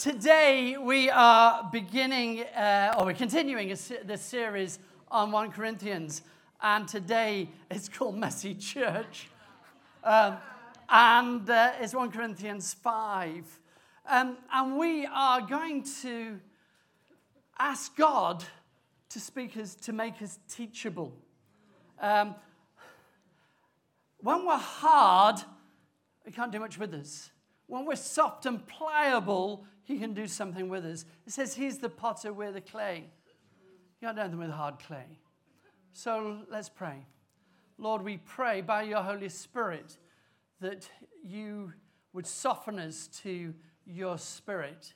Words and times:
Today 0.00 0.76
we 0.76 1.10
are 1.10 1.68
beginning, 1.72 2.44
uh, 2.54 2.94
or 2.96 3.06
we're 3.06 3.14
continuing 3.14 3.74
se- 3.74 4.02
this 4.04 4.22
series 4.22 4.78
on 5.10 5.32
1 5.32 5.50
Corinthians, 5.50 6.22
and 6.62 6.86
today 6.86 7.48
it's 7.68 7.88
called 7.88 8.16
Messy 8.16 8.54
Church. 8.54 9.28
Um, 10.04 10.36
and 10.88 11.50
uh, 11.50 11.72
it's 11.80 11.94
1 11.94 12.12
Corinthians 12.12 12.74
5. 12.74 13.60
Um, 14.08 14.36
and 14.52 14.78
we 14.78 15.04
are 15.06 15.40
going 15.40 15.84
to 16.02 16.38
ask 17.58 17.96
God 17.96 18.44
to 19.08 19.18
speak 19.18 19.56
us, 19.56 19.74
to 19.74 19.92
make 19.92 20.22
us 20.22 20.38
teachable. 20.48 21.12
Um, 22.00 22.36
when 24.18 24.46
we're 24.46 24.56
hard, 24.58 25.40
He 26.24 26.30
can't 26.30 26.52
do 26.52 26.60
much 26.60 26.78
with 26.78 26.94
us. 26.94 27.30
When 27.66 27.84
we're 27.84 27.96
soft 27.96 28.46
and 28.46 28.64
pliable, 28.64 29.66
He 29.88 29.98
can 29.98 30.12
do 30.12 30.26
something 30.26 30.68
with 30.68 30.84
us. 30.84 31.06
It 31.26 31.32
says 31.32 31.54
He's 31.54 31.78
the 31.78 31.88
potter, 31.88 32.30
we're 32.30 32.52
the 32.52 32.60
clay. 32.60 33.06
You 34.00 34.06
can't 34.06 34.16
do 34.16 34.20
anything 34.20 34.38
with 34.38 34.50
hard 34.50 34.78
clay. 34.78 35.18
So 35.94 36.40
let's 36.50 36.68
pray. 36.68 37.06
Lord, 37.78 38.02
we 38.02 38.18
pray 38.18 38.60
by 38.60 38.82
your 38.82 39.02
Holy 39.02 39.30
Spirit 39.30 39.96
that 40.60 40.90
you 41.24 41.72
would 42.12 42.26
soften 42.26 42.78
us 42.78 43.06
to 43.22 43.54
your 43.86 44.18
spirit, 44.18 44.92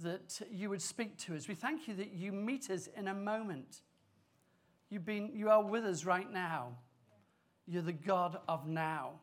that 0.00 0.40
you 0.50 0.68
would 0.68 0.82
speak 0.82 1.16
to 1.18 1.36
us. 1.36 1.46
We 1.46 1.54
thank 1.54 1.86
you 1.86 1.94
that 1.94 2.12
you 2.12 2.32
meet 2.32 2.70
us 2.70 2.88
in 2.96 3.06
a 3.06 3.14
moment. 3.14 3.82
You've 4.90 5.06
been, 5.06 5.30
you 5.32 5.48
are 5.48 5.62
with 5.62 5.84
us 5.84 6.04
right 6.04 6.30
now. 6.30 6.70
You're 7.68 7.82
the 7.82 7.92
God 7.92 8.40
of 8.48 8.66
now. 8.66 9.20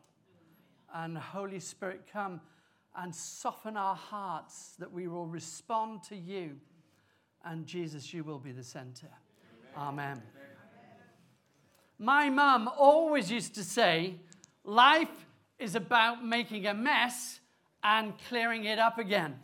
And 0.94 1.18
Holy 1.18 1.60
Spirit, 1.60 2.08
come 2.10 2.40
and 2.96 3.14
soften 3.14 3.76
our 3.76 3.94
hearts 3.94 4.74
that 4.78 4.90
we 4.90 5.06
will 5.06 5.26
respond 5.26 6.02
to 6.04 6.16
you. 6.16 6.56
And 7.44 7.66
Jesus, 7.66 8.12
you 8.12 8.24
will 8.24 8.38
be 8.38 8.52
the 8.52 8.64
center. 8.64 9.08
Amen. 9.76 10.12
Amen. 10.12 10.22
My 11.98 12.30
mum 12.30 12.70
always 12.76 13.30
used 13.30 13.54
to 13.54 13.64
say, 13.64 14.16
life 14.64 15.26
is 15.58 15.74
about 15.74 16.24
making 16.24 16.66
a 16.66 16.74
mess 16.74 17.40
and 17.82 18.14
clearing 18.28 18.64
it 18.64 18.78
up 18.78 18.98
again. 18.98 19.38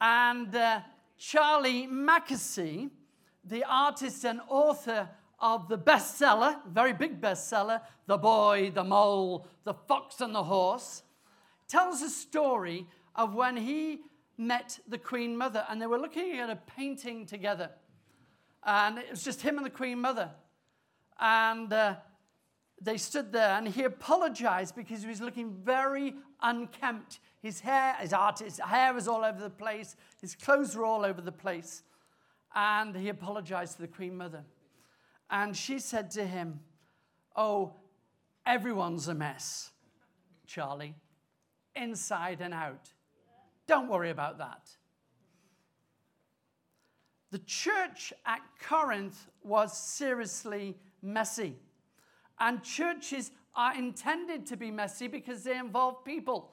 and 0.00 0.54
uh, 0.54 0.80
Charlie 1.18 1.86
Mackesy, 1.86 2.90
the 3.44 3.64
artist 3.64 4.24
and 4.24 4.40
author 4.48 5.08
of 5.40 5.68
the 5.68 5.78
bestseller, 5.78 6.56
very 6.68 6.92
big 6.92 7.20
bestseller, 7.20 7.80
The 8.06 8.16
Boy, 8.16 8.70
the 8.72 8.84
Mole, 8.84 9.46
The 9.64 9.74
Fox 9.74 10.20
and 10.20 10.34
the 10.34 10.42
Horse, 10.44 11.02
tells 11.72 12.02
a 12.02 12.10
story 12.10 12.86
of 13.16 13.34
when 13.34 13.56
he 13.56 14.00
met 14.36 14.78
the 14.86 14.98
Queen 14.98 15.34
Mother 15.34 15.64
and 15.70 15.80
they 15.80 15.86
were 15.86 15.98
looking 15.98 16.38
at 16.38 16.50
a 16.50 16.56
painting 16.56 17.24
together. 17.24 17.70
And 18.62 18.98
it 18.98 19.10
was 19.10 19.22
just 19.22 19.40
him 19.40 19.56
and 19.56 19.64
the 19.64 19.70
Queen 19.70 19.98
Mother. 19.98 20.30
And 21.18 21.72
uh, 21.72 21.94
they 22.80 22.98
stood 22.98 23.32
there 23.32 23.56
and 23.56 23.66
he 23.66 23.84
apologized 23.84 24.76
because 24.76 25.00
he 25.00 25.08
was 25.08 25.22
looking 25.22 25.54
very 25.64 26.14
unkempt. 26.42 27.20
His 27.40 27.60
hair, 27.60 27.96
his 28.00 28.12
art, 28.12 28.40
his 28.40 28.58
hair 28.58 28.92
was 28.92 29.08
all 29.08 29.24
over 29.24 29.40
the 29.40 29.48
place, 29.48 29.96
his 30.20 30.36
clothes 30.36 30.76
were 30.76 30.84
all 30.84 31.06
over 31.06 31.22
the 31.22 31.32
place. 31.32 31.84
And 32.54 32.94
he 32.94 33.08
apologized 33.08 33.76
to 33.76 33.82
the 33.82 33.88
Queen 33.88 34.14
Mother. 34.14 34.44
And 35.30 35.56
she 35.56 35.78
said 35.78 36.10
to 36.12 36.26
him, 36.26 36.60
Oh, 37.34 37.76
everyone's 38.44 39.08
a 39.08 39.14
mess, 39.14 39.70
Charlie, 40.46 40.96
inside 41.74 42.40
and 42.40 42.52
out. 42.54 42.92
Don't 43.66 43.88
worry 43.88 44.10
about 44.10 44.38
that. 44.38 44.68
The 47.30 47.38
church 47.38 48.12
at 48.26 48.40
Corinth 48.60 49.28
was 49.42 49.76
seriously 49.76 50.76
messy. 51.00 51.56
And 52.38 52.62
churches 52.62 53.30
are 53.54 53.74
intended 53.76 54.46
to 54.46 54.56
be 54.56 54.70
messy 54.70 55.08
because 55.08 55.42
they 55.42 55.56
involve 55.56 56.04
people, 56.04 56.52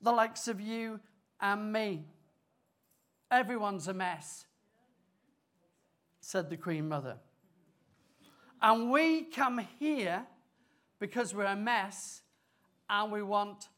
the 0.00 0.12
likes 0.12 0.48
of 0.48 0.60
you 0.60 1.00
and 1.40 1.72
me. 1.72 2.06
Everyone's 3.30 3.88
a 3.88 3.94
mess, 3.94 4.46
said 6.20 6.48
the 6.48 6.56
Queen 6.56 6.88
Mother. 6.88 7.16
And 8.62 8.90
we 8.90 9.24
come 9.24 9.66
here 9.78 10.26
because 10.98 11.34
we're 11.34 11.44
a 11.44 11.56
mess 11.56 12.22
and 12.88 13.12
we 13.12 13.22
want 13.22 13.68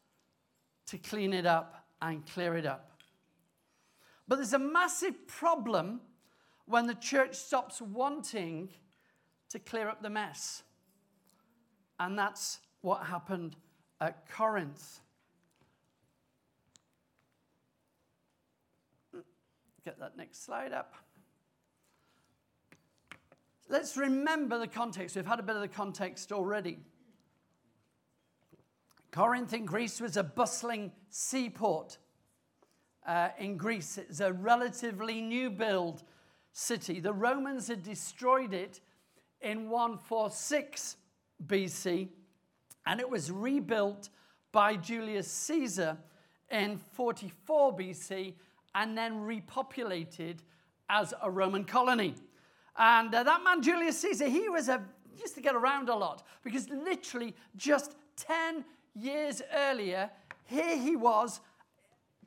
to 0.87 0.97
clean 0.97 1.33
it 1.33 1.45
up 1.45 1.85
and 2.01 2.25
clear 2.25 2.55
it 2.55 2.65
up. 2.65 2.91
But 4.27 4.37
there's 4.37 4.53
a 4.53 4.59
massive 4.59 5.27
problem 5.27 6.01
when 6.65 6.87
the 6.87 6.95
church 6.95 7.35
stops 7.35 7.81
wanting 7.81 8.69
to 9.49 9.59
clear 9.59 9.87
up 9.87 10.01
the 10.01 10.09
mess. 10.09 10.63
And 11.99 12.17
that's 12.17 12.59
what 12.81 13.05
happened 13.05 13.55
at 14.01 14.29
Corinth. 14.29 14.99
Get 19.85 19.99
that 19.99 20.17
next 20.17 20.45
slide 20.45 20.73
up. 20.73 20.95
Let's 23.69 23.97
remember 23.97 24.59
the 24.59 24.67
context. 24.67 25.15
We've 25.15 25.25
had 25.25 25.39
a 25.39 25.43
bit 25.43 25.55
of 25.55 25.61
the 25.61 25.67
context 25.67 26.31
already. 26.31 26.79
Corinth 29.11 29.53
in 29.53 29.65
Greece 29.65 30.01
was 30.01 30.17
a 30.17 30.23
bustling 30.23 30.91
seaport. 31.09 31.97
Uh, 33.05 33.29
in 33.39 33.57
Greece, 33.57 33.97
it's 33.97 34.19
a 34.19 34.33
relatively 34.33 35.21
new 35.21 35.49
build 35.49 36.03
city. 36.51 36.99
The 36.99 37.13
Romans 37.13 37.67
had 37.67 37.83
destroyed 37.83 38.53
it 38.53 38.81
in 39.41 39.69
146 39.69 40.97
BC, 41.45 42.09
and 42.85 42.99
it 42.99 43.09
was 43.09 43.31
rebuilt 43.31 44.09
by 44.51 44.75
Julius 44.75 45.31
Caesar 45.31 45.97
in 46.49 46.77
44 46.77 47.77
BC 47.77 48.33
and 48.75 48.97
then 48.97 49.21
repopulated 49.21 50.39
as 50.89 51.13
a 51.21 51.29
Roman 51.29 51.63
colony. 51.63 52.15
And 52.77 53.13
uh, 53.13 53.23
that 53.23 53.43
man, 53.43 53.61
Julius 53.61 53.99
Caesar, 53.99 54.27
he 54.27 54.49
was 54.49 54.69
a, 54.69 54.83
used 55.19 55.35
to 55.35 55.41
get 55.41 55.55
around 55.55 55.89
a 55.89 55.95
lot 55.95 56.23
because 56.43 56.69
literally 56.69 57.35
just 57.55 57.95
10 58.17 58.63
years 58.97 59.41
earlier, 59.53 60.09
here 60.45 60.77
he 60.77 60.95
was 60.95 61.39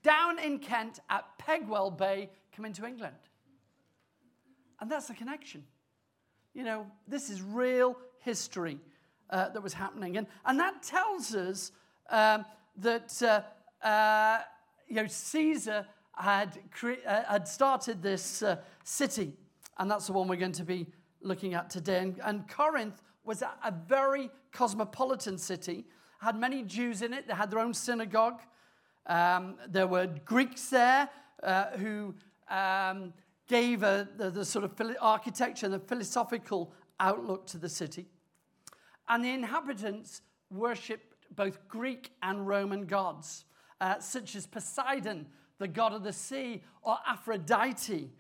down 0.03 0.39
in 0.39 0.59
Kent 0.59 1.01
at 1.09 1.25
Pegwell 1.39 1.97
Bay 1.97 2.31
coming 2.55 2.73
to 2.75 2.87
England. 2.87 3.17
And 4.81 4.91
that's 4.91 5.09
the 5.09 5.15
connection. 5.15 5.65
You 6.55 6.65
know, 6.65 6.87
this 7.07 7.31
is 7.31 7.43
real 7.43 7.97
history 8.19 8.79
uh, 9.31 9.51
that 9.51 9.63
was 9.63 9.75
happening. 9.75 10.17
And, 10.17 10.27
and 10.45 10.59
that 10.59 10.83
tells 10.83 11.35
us 11.35 11.73
um, 12.09 12.45
that, 12.77 13.23
uh, 13.23 13.87
uh, 13.87 14.41
you 14.89 14.97
know, 14.97 15.07
Caesar 15.07 15.87
had, 16.15 16.59
cre- 16.71 17.05
uh, 17.07 17.23
had 17.25 17.47
started 17.47 18.03
this 18.03 18.43
uh, 18.43 18.57
city. 18.85 19.35
And 19.79 19.91
that's 19.91 20.07
the 20.07 20.13
one 20.13 20.29
we're 20.29 20.37
going 20.37 20.53
to 20.53 20.65
be 20.65 20.87
looking 21.23 21.55
at 21.55 21.71
today. 21.71 21.99
And, 21.99 22.21
and 22.25 22.49
Corinth 22.49 23.01
was 23.25 23.43
a, 23.43 23.51
a, 23.65 23.73
very 23.87 24.31
cosmopolitan 24.53 25.39
city, 25.39 25.85
had 26.21 26.37
many 26.37 26.63
Jews 26.63 27.03
in 27.03 27.13
it. 27.13 27.27
They 27.27 27.35
had 27.35 27.51
their 27.51 27.61
own 27.61 27.75
synagogue. 27.75 28.41
Um, 29.07 29.57
there 29.69 29.87
were 29.87 30.07
Greeks 30.25 30.69
there 30.69 31.09
uh, 31.43 31.71
who 31.77 32.15
um, 32.49 33.13
gave 33.49 33.83
a, 33.83 34.09
the, 34.17 34.31
the, 34.31 34.45
sort 34.45 34.65
of 34.65 34.73
architecture, 35.01 35.67
and 35.67 35.75
the 35.75 35.81
philosophical 35.81 36.73
outlook 36.99 37.47
to 37.47 37.59
the 37.59 37.69
city. 37.69 38.07
And 39.09 39.25
the 39.25 39.31
inhabitants 39.31 40.23
worshipped 40.51 41.15
both 41.35 41.67
Greek 41.69 42.13
and 42.23 42.47
Roman 42.47 42.87
gods, 42.87 43.45
uh, 43.81 43.99
such 43.99 44.37
as 44.37 44.47
Poseidon, 44.47 45.27
the 45.59 45.69
god 45.69 45.93
of 45.93 46.05
the 46.05 46.13
sea, 46.13 46.63
or 46.83 46.99
Aphrodite, 47.07 48.11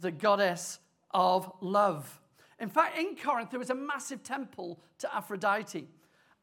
the 0.00 0.10
goddess 0.10 0.78
of 1.12 1.52
love. 1.60 2.20
In 2.58 2.68
fact, 2.68 2.98
in 2.98 3.16
Corinth, 3.16 3.50
there 3.50 3.58
was 3.58 3.70
a 3.70 3.74
massive 3.74 4.22
temple 4.22 4.80
to 4.98 5.14
Aphrodite, 5.14 5.88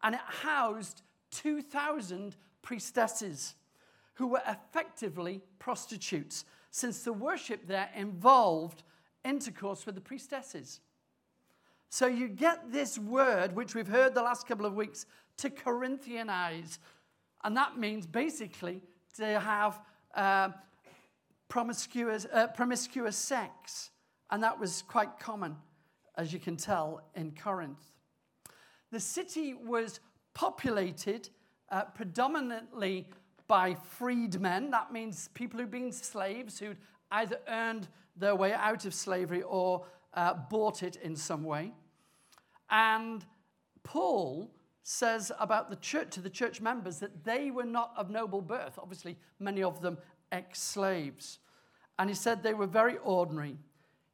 and 0.04 0.16
it 0.16 0.22
housed 0.26 1.02
2,000 1.32 2.36
priestesses 2.62 3.56
who 4.16 4.28
were 4.28 4.42
effectively 4.48 5.42
prostitutes 5.60 6.46
since 6.72 7.04
the 7.04 7.14
worship 7.14 7.68
there 7.68 7.90
involved 7.96 8.84
intercourse 9.24 9.86
with 9.86 9.96
the 9.96 10.02
priestesses. 10.02 10.80
So 11.90 12.08
you 12.08 12.28
get 12.28 12.72
this 12.72 12.98
word, 12.98 13.56
which 13.56 13.76
we've 13.76 13.88
heard 13.88 14.14
the 14.14 14.22
last 14.22 14.48
couple 14.48 14.66
of 14.66 14.76
weeks, 14.76 15.06
to 15.38 15.50
Corinthianize. 15.50 16.80
And 17.44 17.56
that 17.56 17.78
means 17.78 18.06
basically 18.06 18.82
to 19.18 19.40
have 19.40 19.80
uh, 20.16 20.50
promiscuous, 21.48 22.26
uh, 22.32 22.48
promiscuous 22.48 23.16
sex. 23.16 23.92
And 24.32 24.44
that 24.44 24.60
was 24.60 24.82
quite 24.82 25.20
common, 25.20 25.56
as 26.18 26.34
you 26.34 26.40
can 26.40 26.58
tell, 26.58 27.02
in 27.16 27.32
Corinth. 27.32 27.92
The 28.92 29.00
city 29.00 29.54
was 29.54 30.00
populated 30.38 31.30
uh, 31.72 31.82
predominantly 31.96 33.08
by 33.48 33.74
freedmen. 33.74 34.70
That 34.70 34.94
means 34.94 35.30
people 35.34 35.60
who'd 35.60 35.72
been 35.72 35.92
slaves 35.92 36.60
who'd 36.60 36.78
either 37.10 37.40
earned 37.48 37.88
their 38.16 38.36
way 38.36 38.54
out 38.54 38.86
of 38.86 38.94
slavery 38.94 39.42
or 39.42 39.84
uh, 40.14 40.36
bought 40.48 40.84
it 40.84 40.96
in 40.98 41.16
some 41.16 41.44
way. 41.44 41.74
And 42.70 43.26
Paul 43.82 44.52
says 44.84 45.32
about 45.40 45.72
the 45.72 45.76
church 45.78 46.12
to 46.12 46.22
the 46.22 46.30
church 46.30 46.62
members 46.62 47.00
that 47.00 47.24
they 47.24 47.50
were 47.50 47.66
not 47.66 47.94
of 47.98 48.12
noble 48.12 48.42
birth. 48.42 48.78
Obviously, 48.78 49.18
many 49.40 49.64
of 49.64 49.82
them 49.82 49.98
ex 50.32 50.62
slaves. 50.62 51.40
And 51.98 52.12
he 52.12 52.16
said 52.16 52.44
they 52.44 52.54
were 52.54 52.68
very 52.68 52.98
ordinary. 52.98 53.58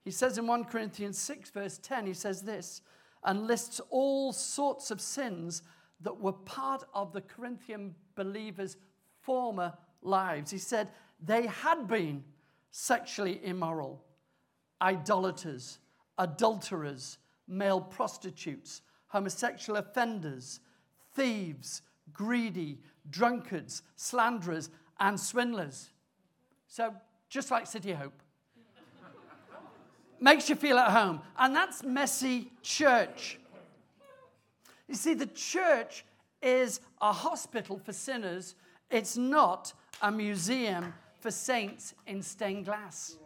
He 0.06 0.12
says 0.12 0.38
in 0.38 0.48
1 0.48 0.64
Corinthians 0.66 1.18
6, 1.18 1.50
verse 1.50 1.80
10, 1.80 2.06
he 2.06 2.14
says 2.14 2.44
this 2.44 2.82
and 3.26 3.46
lists 3.46 3.82
all 3.90 4.32
sorts 4.32 4.90
of 4.90 5.02
sins 5.02 5.64
that 6.04 6.20
were 6.20 6.34
part 6.34 6.84
of 6.94 7.14
the 7.14 7.22
Corinthian 7.22 7.96
believers' 8.16 8.78
former 9.22 9.74
lives. 10.02 10.52
He 10.52 10.58
said 10.58 10.90
they 11.26 11.48
had 11.48 11.88
been 11.88 12.24
sexually 12.72 13.40
immoral, 13.44 14.04
idolaters, 14.82 15.80
adulterers, 16.18 17.18
male 17.48 17.82
prostitutes, 17.82 18.82
homosexual 19.08 19.78
offenders, 19.80 20.60
thieves, 21.16 21.82
greedy, 22.12 22.80
drunkards, 23.10 23.84
slanderers, 23.96 24.70
and 25.00 25.20
swindlers. 25.20 25.90
So, 26.68 26.94
just 27.30 27.52
like 27.52 27.68
City 27.68 27.94
Hope. 27.94 28.22
Makes 30.20 30.50
you 30.50 30.56
feel 30.56 30.78
at 30.78 30.92
home. 30.92 31.22
And 31.38 31.56
that's 31.56 31.84
messy 31.84 32.52
church. 32.62 33.40
You 34.94 34.98
see, 34.98 35.16
the 35.16 35.26
church 35.26 36.06
is 36.40 36.80
a 37.02 37.12
hospital 37.12 37.80
for 37.84 37.92
sinners, 37.92 38.54
it's 38.92 39.18
not 39.18 39.74
a 40.04 40.12
museum 40.12 40.94
for 41.20 41.32
saints 41.32 41.96
in 42.06 42.22
stained 42.22 42.66
glass. 42.66 43.18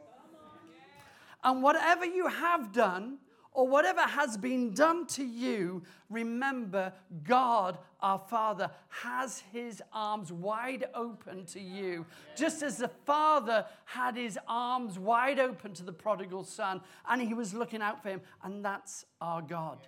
And 1.44 1.62
whatever 1.62 2.06
you 2.06 2.28
have 2.28 2.72
done, 2.72 3.18
or 3.52 3.68
whatever 3.68 4.00
has 4.00 4.38
been 4.38 4.74
done 4.74 5.08
to 5.08 5.26
you, 5.26 5.84
remember 6.10 6.94
God, 7.26 7.78
our 8.00 8.20
Father, 8.20 8.72
has 8.88 9.44
his 9.52 9.84
arms 9.92 10.32
wide 10.32 10.86
open 10.94 11.44
to 11.48 11.60
you. 11.60 12.06
Just 12.38 12.64
as 12.64 12.78
the 12.78 12.88
Father 12.88 13.66
had 13.84 14.16
his 14.16 14.40
arms 14.48 14.98
wide 14.98 15.38
open 15.38 15.74
to 15.74 15.84
the 15.84 15.92
prodigal 15.92 16.46
son, 16.46 16.80
and 17.10 17.22
he 17.22 17.34
was 17.34 17.54
looking 17.54 17.82
out 17.82 18.02
for 18.02 18.08
him. 18.08 18.22
And 18.42 18.64
that's 18.64 19.06
our 19.20 19.42
God. 19.42 19.80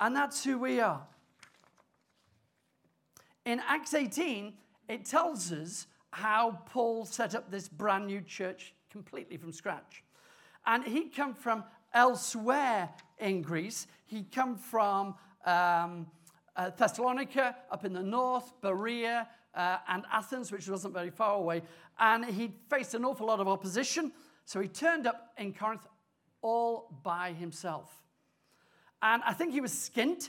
And 0.00 0.16
that's 0.16 0.42
who 0.42 0.58
we 0.58 0.80
are. 0.80 1.02
In 3.44 3.60
Acts 3.68 3.94
18, 3.94 4.54
it 4.88 5.04
tells 5.04 5.52
us 5.52 5.86
how 6.10 6.58
Paul 6.66 7.04
set 7.04 7.34
up 7.34 7.50
this 7.50 7.68
brand 7.68 8.06
new 8.06 8.22
church 8.22 8.74
completely 8.90 9.36
from 9.36 9.52
scratch. 9.52 10.02
And 10.66 10.84
he'd 10.84 11.14
come 11.14 11.34
from 11.34 11.64
elsewhere 11.92 12.88
in 13.18 13.42
Greece. 13.42 13.86
He'd 14.06 14.32
come 14.32 14.56
from 14.56 15.14
um, 15.44 16.06
uh, 16.56 16.70
Thessalonica 16.76 17.56
up 17.70 17.84
in 17.84 17.92
the 17.92 18.02
north, 18.02 18.52
Berea, 18.60 19.28
uh, 19.54 19.78
and 19.88 20.04
Athens, 20.12 20.50
which 20.50 20.68
wasn't 20.68 20.94
very 20.94 21.10
far 21.10 21.34
away. 21.34 21.62
And 21.98 22.24
he'd 22.24 22.54
faced 22.68 22.94
an 22.94 23.04
awful 23.04 23.26
lot 23.26 23.40
of 23.40 23.48
opposition. 23.48 24.12
So 24.44 24.60
he 24.60 24.68
turned 24.68 25.06
up 25.06 25.32
in 25.38 25.52
Corinth 25.52 25.86
all 26.42 27.00
by 27.02 27.32
himself. 27.32 28.00
And 29.02 29.22
I 29.24 29.32
think 29.32 29.52
he 29.52 29.60
was 29.60 29.72
skint 29.72 30.28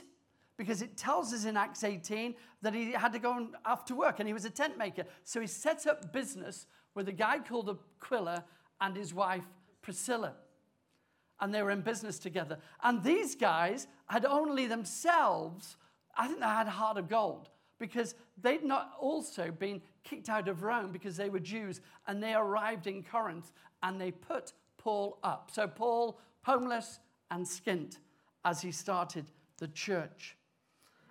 because 0.56 0.82
it 0.82 0.96
tells 0.96 1.32
us 1.32 1.44
in 1.44 1.56
Acts 1.56 1.84
18 1.84 2.34
that 2.62 2.74
he 2.74 2.92
had 2.92 3.12
to 3.12 3.18
go 3.18 3.48
after 3.64 3.94
work 3.94 4.18
and 4.18 4.28
he 4.28 4.32
was 4.32 4.44
a 4.44 4.50
tent 4.50 4.78
maker. 4.78 5.04
So 5.24 5.40
he 5.40 5.46
set 5.46 5.86
up 5.86 6.12
business 6.12 6.66
with 6.94 7.08
a 7.08 7.12
guy 7.12 7.38
called 7.38 7.76
Aquila 8.02 8.44
and 8.80 8.96
his 8.96 9.12
wife 9.14 9.44
Priscilla 9.80 10.34
and 11.40 11.52
they 11.52 11.62
were 11.62 11.72
in 11.72 11.80
business 11.80 12.18
together. 12.18 12.58
And 12.82 13.02
these 13.02 13.34
guys 13.34 13.88
had 14.06 14.24
only 14.24 14.66
themselves, 14.66 15.76
I 16.16 16.28
think 16.28 16.38
they 16.38 16.46
had 16.46 16.68
a 16.68 16.70
heart 16.70 16.98
of 16.98 17.08
gold 17.08 17.50
because 17.80 18.14
they'd 18.40 18.62
not 18.62 18.92
also 19.00 19.50
been 19.50 19.82
kicked 20.04 20.28
out 20.28 20.46
of 20.46 20.62
Rome 20.62 20.92
because 20.92 21.16
they 21.16 21.28
were 21.28 21.40
Jews 21.40 21.80
and 22.06 22.22
they 22.22 22.34
arrived 22.34 22.86
in 22.86 23.02
Corinth 23.02 23.50
and 23.82 24.00
they 24.00 24.12
put 24.12 24.52
Paul 24.78 25.18
up. 25.24 25.50
So 25.52 25.66
Paul, 25.66 26.20
homeless 26.42 27.00
and 27.32 27.44
skint 27.44 27.96
as 28.44 28.60
he 28.60 28.72
started 28.72 29.26
the 29.58 29.68
church. 29.68 30.36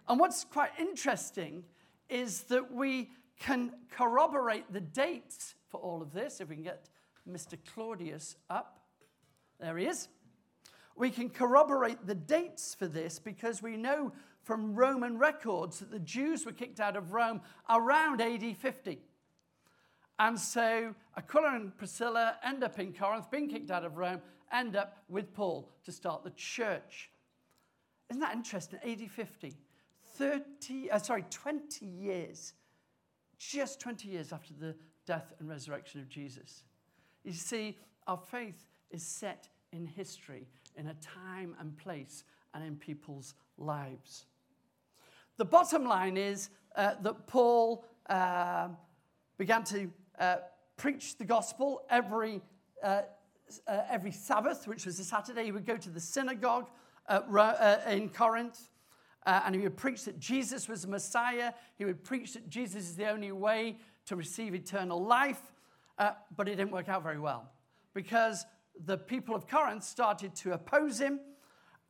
And 0.08 0.20
what's 0.20 0.44
quite 0.44 0.72
interesting 0.80 1.64
is 2.10 2.42
that 2.44 2.74
we 2.74 3.12
can 3.40 3.72
corroborate 3.90 4.72
the 4.72 4.82
dates 4.82 5.56
for 5.70 5.80
all 5.80 6.02
of 6.02 6.14
this. 6.14 6.42
If 6.42 6.50
we 6.50 6.56
can 6.56 6.64
get 6.64 6.90
Mr. 7.30 7.58
Claudius 7.74 8.36
up. 8.50 8.80
There 9.60 9.78
he 9.78 9.86
is. 9.86 10.08
We 10.96 11.10
can 11.10 11.30
corroborate 11.30 12.06
the 12.06 12.16
dates 12.16 12.76
for 12.76 12.88
this 12.88 13.20
because 13.20 13.62
we 13.62 13.78
know 13.78 14.12
from 14.44 14.76
Roman 14.76 15.18
records 15.18 15.80
that 15.80 15.92
the 15.92 16.00
Jews 16.00 16.46
were 16.46 16.52
kicked 16.52 16.80
out 16.80 16.96
of 16.96 17.14
Rome 17.14 17.42
around 17.70 18.22
AD 18.22 18.58
50. 18.58 19.00
And 20.20 20.40
so 20.40 20.94
Aquila 21.16 21.56
and 21.56 21.78
Priscilla 21.78 22.36
end 22.44 22.64
up 22.64 22.78
in 22.80 22.94
Corinth, 22.94 23.32
being 23.32 23.50
kicked 23.50 23.72
out 23.72 23.86
of 23.86 23.98
Rome, 23.98 24.22
end 24.52 24.76
up 24.76 25.04
with 25.10 25.34
Paul 25.34 25.70
to 25.86 25.92
start 25.92 26.24
the 26.24 26.32
church. 26.32 27.11
Isn't 28.12 28.20
that 28.20 28.36
interesting? 28.36 28.78
AD 28.86 29.10
50. 29.10 29.56
30, 30.18 30.92
uh, 30.92 31.00
sorry, 31.00 31.24
20 31.30 31.86
years, 31.86 32.52
just 33.40 33.80
20 33.80 34.10
years 34.10 34.34
after 34.34 34.54
the 34.54 34.76
death 35.08 35.32
and 35.40 35.48
resurrection 35.48 36.02
of 36.02 36.10
Jesus. 36.10 36.64
You 37.24 37.32
see, 37.32 37.78
our 38.08 38.18
faith 38.18 38.66
is 38.90 39.02
set 39.02 39.48
in 39.72 39.86
history 39.86 40.46
in 40.76 40.88
a 40.88 40.94
time 40.96 41.56
and 41.58 41.78
place 41.78 42.26
and 42.54 42.66
in 42.66 42.76
people's 42.76 43.34
lives. 43.58 44.26
The 45.38 45.46
bottom 45.46 45.86
line 45.86 46.18
is 46.18 46.50
uh, 46.76 46.96
that 47.02 47.28
Paul 47.28 47.86
uh, 48.10 48.68
began 49.38 49.64
to 49.64 49.90
uh, 50.20 50.36
preach 50.76 51.18
the 51.18 51.24
gospel 51.24 51.84
every, 51.90 52.42
uh, 52.84 53.04
uh, 53.66 53.82
every 53.90 54.12
Sabbath, 54.12 54.68
which 54.68 54.86
was 54.86 55.00
a 55.00 55.06
Saturday. 55.06 55.46
He 55.46 55.54
would 55.54 55.66
go 55.66 55.78
to 55.78 55.90
the 55.90 56.02
synagogue 56.02 56.68
Uh, 57.12 57.20
uh, 57.38 57.82
in 57.90 58.08
Corinth. 58.08 58.70
Uh, 59.26 59.42
and 59.46 59.54
he 59.54 59.60
would 59.60 59.76
preach 59.76 60.06
that 60.06 60.18
Jesus 60.18 60.70
was 60.70 60.84
the 60.84 60.88
Messiah. 60.88 61.52
He 61.78 61.84
would 61.84 62.06
preach 62.06 62.34
that 62.36 62.48
Jesus 62.48 62.84
is 62.84 62.96
the 62.96 63.10
only 63.10 63.34
way 63.34 63.80
to 64.06 64.16
receive 64.16 64.56
eternal 64.56 65.04
life. 65.04 65.42
but 65.98 66.48
it 66.48 66.56
didn't 66.56 66.72
work 66.72 66.88
out 66.88 67.04
very 67.04 67.20
well 67.20 67.52
because 67.94 68.46
the 68.86 68.98
people 68.98 69.36
of 69.36 69.46
Corinth 69.46 69.84
started 69.84 70.34
to 70.36 70.54
oppose 70.54 71.02
him. 71.02 71.20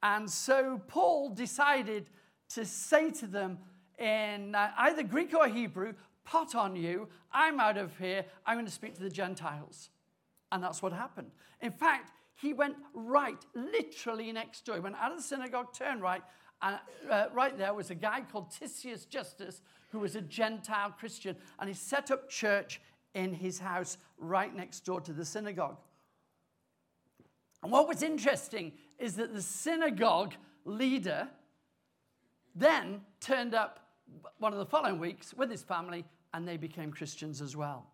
And 0.01 0.27
so 0.27 0.81
Paul 0.87 1.29
decided 1.29 2.09
to 2.55 2.65
say 2.65 3.11
to 3.11 3.27
them 3.27 3.59
in 3.99 4.55
uh, 4.55 4.71
either 4.75 5.03
Greek 5.03 5.35
or 5.35 5.47
Hebrew, 5.47 5.93
pot 6.23 6.55
on 6.55 6.75
you, 6.75 7.09
I'm 7.31 7.59
out 7.59 7.77
of 7.77 7.95
here, 7.99 8.25
I'm 8.43 8.55
going 8.55 8.65
to 8.65 8.71
speak 8.71 8.95
to 8.95 9.03
the 9.03 9.09
Gentiles. 9.09 9.91
And 10.51 10.63
that's 10.63 10.81
what 10.81 10.93
happened. 10.93 11.29
In 11.61 11.71
fact, 11.71 12.11
he 12.41 12.53
went 12.53 12.75
right, 12.93 13.37
literally 13.53 14.31
next 14.31 14.65
door. 14.65 14.75
He 14.75 14.81
went 14.81 14.95
out 14.95 15.11
of 15.11 15.17
the 15.17 15.23
synagogue, 15.23 15.73
turned 15.73 16.01
right, 16.01 16.23
and 16.61 16.79
uh, 17.09 17.25
right 17.33 17.57
there 17.57 17.73
was 17.73 17.91
a 17.91 17.95
guy 17.95 18.21
called 18.21 18.51
Titius 18.51 19.05
Justus, 19.05 19.61
who 19.91 19.99
was 19.99 20.15
a 20.15 20.21
Gentile 20.21 20.93
Christian, 20.97 21.35
and 21.59 21.69
he 21.69 21.75
set 21.75 22.11
up 22.11 22.29
church 22.29 22.81
in 23.13 23.33
his 23.33 23.59
house 23.59 23.97
right 24.17 24.55
next 24.55 24.85
door 24.85 25.01
to 25.01 25.13
the 25.13 25.25
synagogue. 25.25 25.77
And 27.61 27.71
what 27.71 27.87
was 27.87 28.01
interesting 28.01 28.71
is 28.97 29.15
that 29.15 29.33
the 29.33 29.41
synagogue 29.41 30.33
leader 30.65 31.27
then 32.55 33.01
turned 33.19 33.53
up 33.53 33.79
one 34.39 34.51
of 34.51 34.59
the 34.59 34.65
following 34.65 34.99
weeks 34.99 35.33
with 35.33 35.49
his 35.49 35.61
family 35.61 36.05
and 36.33 36.47
they 36.47 36.57
became 36.57 36.91
Christians 36.91 37.41
as 37.41 37.55
well. 37.55 37.85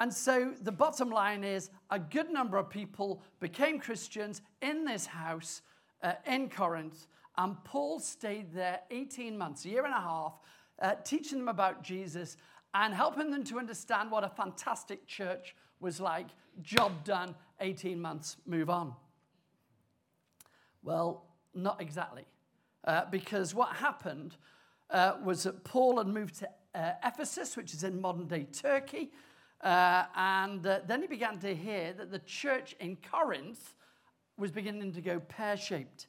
And 0.00 0.12
so 0.12 0.54
the 0.62 0.72
bottom 0.72 1.10
line 1.10 1.42
is 1.42 1.70
a 1.90 1.98
good 1.98 2.30
number 2.30 2.56
of 2.56 2.70
people 2.70 3.22
became 3.40 3.80
Christians 3.80 4.42
in 4.62 4.84
this 4.84 5.06
house 5.06 5.62
uh, 6.02 6.12
in 6.26 6.48
Corinth, 6.48 7.06
and 7.36 7.56
Paul 7.64 8.00
stayed 8.00 8.52
there 8.52 8.80
18 8.90 9.36
months, 9.36 9.64
a 9.64 9.68
year 9.68 9.84
and 9.84 9.94
a 9.94 10.00
half, 10.00 10.34
uh, 10.80 10.94
teaching 11.04 11.38
them 11.38 11.48
about 11.48 11.82
Jesus 11.82 12.36
and 12.74 12.92
helping 12.92 13.30
them 13.30 13.44
to 13.44 13.58
understand 13.58 14.10
what 14.10 14.24
a 14.24 14.28
fantastic 14.28 15.06
church 15.06 15.54
was 15.80 16.00
like. 16.00 16.26
Job 16.62 17.04
done, 17.04 17.34
18 17.60 18.00
months, 18.00 18.36
move 18.46 18.68
on. 18.68 18.94
Well, 20.82 21.24
not 21.54 21.80
exactly. 21.80 22.24
Uh, 22.84 23.04
because 23.10 23.54
what 23.54 23.76
happened 23.76 24.36
uh, 24.90 25.14
was 25.24 25.44
that 25.44 25.64
Paul 25.64 25.98
had 25.98 26.06
moved 26.06 26.36
to 26.40 26.48
uh, 26.74 26.92
Ephesus, 27.04 27.56
which 27.56 27.74
is 27.74 27.84
in 27.84 28.00
modern 28.00 28.26
day 28.26 28.44
Turkey. 28.44 29.10
Uh, 29.60 30.04
and 30.14 30.66
uh, 30.66 30.80
then 30.86 31.02
he 31.02 31.08
began 31.08 31.38
to 31.38 31.54
hear 31.54 31.92
that 31.92 32.10
the 32.10 32.20
church 32.20 32.76
in 32.80 32.96
Corinth 33.10 33.74
was 34.36 34.50
beginning 34.50 34.92
to 34.92 35.00
go 35.00 35.18
pear 35.18 35.56
shaped. 35.56 36.06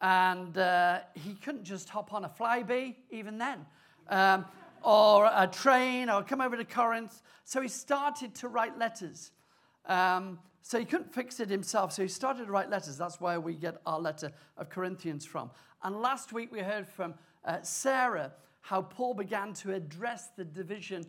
And 0.00 0.56
uh, 0.58 1.00
he 1.14 1.34
couldn't 1.34 1.64
just 1.64 1.88
hop 1.88 2.12
on 2.12 2.24
a 2.24 2.28
Flybe 2.28 2.96
even 3.10 3.38
then. 3.38 3.64
Um, 4.08 4.44
or 4.82 5.26
a 5.26 5.46
train 5.46 6.10
or 6.10 6.22
come 6.22 6.40
over 6.40 6.56
to 6.56 6.64
Corinth. 6.64 7.22
So 7.44 7.60
he 7.60 7.68
started 7.68 8.34
to 8.36 8.48
write 8.48 8.78
letters. 8.78 9.32
Um, 9.86 10.38
so 10.62 10.78
he 10.78 10.84
couldn't 10.84 11.14
fix 11.14 11.38
it 11.38 11.48
himself, 11.48 11.92
so 11.92 12.02
he 12.02 12.08
started 12.08 12.46
to 12.46 12.50
write 12.50 12.70
letters. 12.70 12.98
That's 12.98 13.20
where 13.20 13.40
we 13.40 13.54
get 13.54 13.80
our 13.86 14.00
letter 14.00 14.32
of 14.56 14.68
Corinthians 14.68 15.24
from. 15.24 15.50
And 15.84 16.00
last 16.00 16.32
week 16.32 16.50
we 16.50 16.58
heard 16.58 16.88
from 16.88 17.14
uh, 17.44 17.58
Sarah 17.62 18.32
how 18.62 18.82
Paul 18.82 19.14
began 19.14 19.52
to 19.54 19.74
address 19.74 20.30
the 20.36 20.44
division 20.44 21.06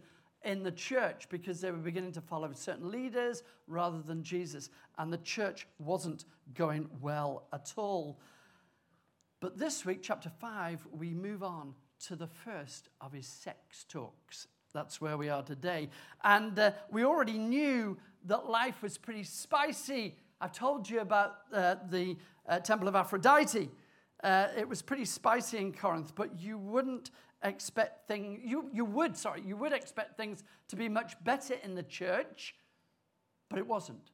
in 0.48 0.64
the 0.64 0.72
church 0.72 1.28
because 1.30 1.60
they 1.60 1.70
were 1.70 1.78
beginning 1.78 2.14
to 2.14 2.22
follow 2.22 2.50
certain 2.54 2.90
leaders 2.90 3.44
rather 3.68 4.02
than 4.02 4.24
Jesus. 4.24 4.70
And 4.98 5.12
the 5.12 5.18
church 5.18 5.68
wasn't 5.78 6.24
going 6.56 6.90
well 7.02 7.44
at 7.52 7.74
all. 7.76 8.18
But 9.42 9.60
this 9.60 9.86
week, 9.86 10.00
chapter 10.02 10.30
5, 10.30 10.88
we 10.92 11.14
move 11.14 11.44
on 11.44 11.76
to 12.08 12.16
the 12.16 12.28
first 12.28 12.88
of 13.02 13.12
his 13.12 13.28
sex 13.28 13.86
talks. 13.90 14.48
That's 14.74 15.02
where 15.02 15.18
we 15.18 15.28
are 15.28 15.44
today. 15.44 15.90
And 16.24 16.58
uh, 16.58 16.72
we 16.92 17.04
already 17.04 17.38
knew 17.38 17.98
that 18.26 18.50
life 18.50 18.82
was 18.82 18.98
pretty 18.98 19.24
spicy. 19.24 20.16
I've 20.40 20.54
told 20.54 20.90
you 20.90 21.02
about 21.02 21.40
uh, 21.54 21.76
the 21.90 22.16
uh, 22.48 22.60
Temple 22.60 22.88
of 22.88 22.96
Aphrodite. 22.96 23.70
Uh, 24.24 24.48
it 24.58 24.68
was 24.68 24.82
pretty 24.82 25.06
spicy 25.06 25.58
in 25.58 25.74
Corinth, 25.74 26.14
but 26.16 26.40
you 26.40 26.58
wouldn't 26.58 27.12
expect 27.44 28.08
things, 28.08 28.40
you, 28.44 28.70
you 28.74 28.86
would, 28.86 29.16
sorry, 29.16 29.42
you 29.46 29.56
would 29.58 29.74
expect 29.74 30.18
things 30.18 30.44
to 30.70 30.76
be 30.76 30.90
much 30.90 31.14
better 31.24 31.56
in 31.64 31.76
the 31.76 31.84
church, 31.84 32.56
but 33.50 33.60
it 33.60 33.68
wasn't. 33.68 34.12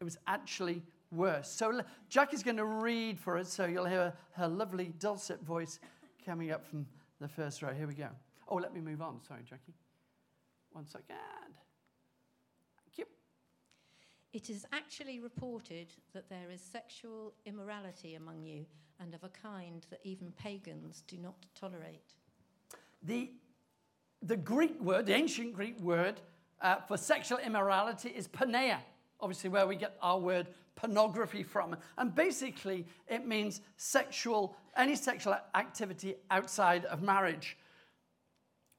It 0.00 0.04
was 0.04 0.18
actually 0.26 0.82
worse. 1.10 1.48
So 1.48 1.80
Jackie's 2.08 2.42
going 2.42 2.56
to 2.56 2.64
read 2.64 3.18
for 3.18 3.38
us, 3.38 3.52
so 3.52 3.64
you'll 3.64 3.86
hear 3.86 4.12
her 4.32 4.48
lovely 4.48 4.92
dulcet 4.98 5.42
voice 5.42 5.78
coming 6.24 6.50
up 6.50 6.64
from 6.66 6.86
the 7.20 7.28
first 7.28 7.62
row. 7.62 7.72
Here 7.72 7.86
we 7.86 7.94
go. 7.94 8.08
Oh, 8.48 8.56
let 8.56 8.74
me 8.74 8.80
move 8.80 9.02
on. 9.02 9.20
Sorry, 9.26 9.42
Jackie. 9.42 9.74
One 10.72 10.86
second. 10.86 11.16
Thank 12.84 12.98
you. 12.98 13.06
It 14.32 14.50
is 14.50 14.66
actually 14.72 15.20
reported 15.20 15.88
that 16.12 16.28
there 16.28 16.50
is 16.52 16.60
sexual 16.60 17.34
immorality 17.46 18.16
among 18.16 18.42
you, 18.42 18.66
and 19.00 19.14
of 19.14 19.24
a 19.24 19.28
kind 19.28 19.86
that 19.90 20.00
even 20.04 20.32
pagans 20.32 21.02
do 21.06 21.16
not 21.16 21.46
tolerate. 21.54 22.14
The, 23.04 23.30
the 24.22 24.36
Greek 24.36 24.80
word, 24.80 25.06
the 25.06 25.14
ancient 25.14 25.54
Greek 25.54 25.78
word 25.80 26.20
uh, 26.60 26.76
for 26.88 26.96
sexual 26.96 27.38
immorality 27.38 28.08
is 28.08 28.26
porneia, 28.26 28.78
obviously, 29.20 29.50
where 29.50 29.66
we 29.66 29.76
get 29.76 29.96
our 30.00 30.18
word 30.18 30.48
pornography 30.74 31.42
from. 31.42 31.76
And 31.98 32.14
basically, 32.14 32.86
it 33.06 33.26
means 33.26 33.60
sexual, 33.76 34.56
any 34.76 34.96
sexual 34.96 35.36
activity 35.54 36.16
outside 36.30 36.86
of 36.86 37.02
marriage. 37.02 37.58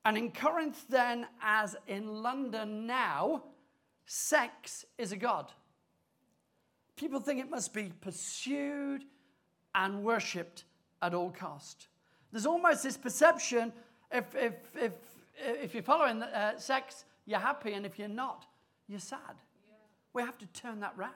And 0.03 0.17
in 0.17 0.31
Corinth, 0.31 0.85
then, 0.89 1.27
as 1.41 1.75
in 1.87 2.21
London 2.21 2.85
now, 2.87 3.43
sex 4.05 4.85
is 4.97 5.11
a 5.11 5.17
god. 5.17 5.51
People 6.95 7.19
think 7.19 7.39
it 7.39 7.49
must 7.49 7.73
be 7.73 7.91
pursued 8.01 9.03
and 9.73 10.03
worshipped 10.03 10.63
at 11.01 11.13
all 11.13 11.29
cost. 11.29 11.87
There's 12.31 12.45
almost 12.45 12.83
this 12.83 12.97
perception 12.97 13.73
if, 14.11 14.35
if, 14.35 14.53
if, 14.75 14.93
if 15.37 15.73
you're 15.73 15.83
following 15.83 16.23
uh, 16.23 16.57
sex, 16.57 17.05
you're 17.25 17.39
happy, 17.39 17.73
and 17.73 17.85
if 17.85 17.97
you're 17.99 18.07
not, 18.07 18.45
you're 18.87 18.99
sad. 18.99 19.19
Yeah. 19.27 19.75
We 20.13 20.21
have 20.21 20.37
to 20.39 20.45
turn 20.47 20.79
that 20.81 20.93
round. 20.95 21.11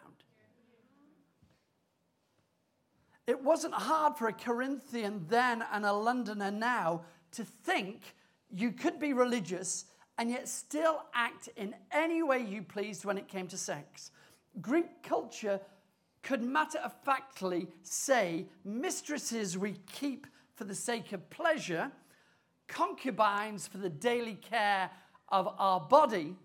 It 3.27 3.43
wasn't 3.43 3.75
hard 3.75 4.17
for 4.17 4.27
a 4.27 4.34
Corinthian 4.34 5.24
then 5.29 5.63
and 5.72 5.86
a 5.86 5.93
Londoner 5.93 6.50
now 6.50 7.01
to 7.34 7.43
think 7.43 8.15
you 8.50 8.72
could 8.72 9.00
be 9.00 9.13
religious 9.13 9.86
and 10.17 10.31
yet 10.31 10.48
still 10.48 11.03
act 11.13 11.48
in 11.55 11.75
any 11.91 12.24
way 12.24 12.39
you 12.39 12.63
pleased 12.63 13.05
when 13.05 13.19
it 13.19 13.27
came 13.27 13.48
to 13.48 13.58
sex. 13.58 14.10
Greek 14.62 15.03
culture 15.03 15.62
could 16.24 16.41
matter 16.41 16.79
of 16.79 16.91
factly 17.03 17.67
say, 17.84 18.48
mistresses 18.65 19.58
we 19.58 19.75
keep 19.91 20.25
for 20.55 20.63
the 20.63 20.74
sake 20.74 21.13
of 21.13 21.29
pleasure 21.29 21.91
concubines 22.69 23.67
for 23.67 23.77
the 23.79 23.89
daily 23.89 24.35
care 24.35 24.89
of 25.27 25.53
our 25.57 25.81
body, 25.81 26.35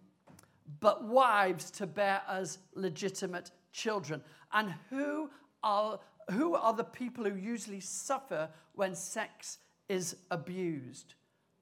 but 0.81 1.05
wives 1.05 1.71
to 1.73 1.87
bear 1.87 2.23
us 2.27 2.59
legitimate 2.75 3.53
children. 3.73 4.21
And 4.53 4.75
who 4.91 5.31
are, 5.63 6.01
who 6.31 6.55
are 6.55 6.73
the 6.73 6.85
people 6.85 7.25
who 7.25 7.37
usually 7.37 7.81
suffer 7.81 8.49
when 8.75 8.95
sex 8.95 9.59
is 9.89 10.17
abused? 10.31 11.15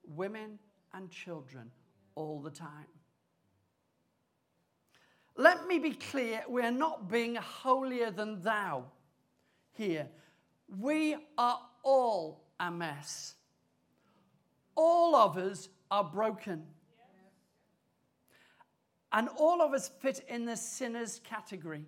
Women 0.07 0.57
and 0.93 1.09
children 1.11 1.71
all 2.15 2.39
the 2.39 2.51
time. 2.51 2.87
Let 5.35 5.67
me 5.67 5.79
be 5.79 5.91
clear, 5.91 6.43
we're 6.47 6.71
not 6.71 7.09
being 7.09 7.35
holier 7.35 8.11
than 8.11 8.41
thou 8.41 8.85
here. 9.71 10.07
We 10.79 11.15
are 11.37 11.59
all 11.83 12.43
a 12.59 12.69
mess. 12.69 13.35
All 14.75 15.15
of 15.15 15.37
us 15.37 15.69
are 15.91 16.03
broken. 16.03 16.63
And 19.11 19.29
all 19.37 19.61
of 19.61 19.73
us 19.73 19.89
fit 19.99 20.25
in 20.27 20.45
the 20.45 20.57
sinner's 20.57 21.21
category. 21.23 21.85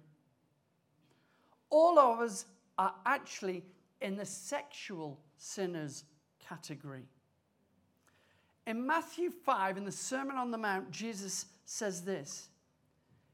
All 1.71 1.97
of 1.97 2.19
us 2.19 2.45
are 2.77 2.93
actually 3.05 3.63
in 4.01 4.15
the 4.15 4.25
sexual 4.25 5.19
sinner's 5.37 6.03
category. 6.39 7.07
In 8.67 8.85
Matthew 8.85 9.29
5, 9.29 9.77
in 9.77 9.85
the 9.85 9.91
Sermon 9.91 10.37
on 10.37 10.51
the 10.51 10.57
Mount, 10.57 10.91
Jesus 10.91 11.45
says 11.65 12.03
this 12.03 12.49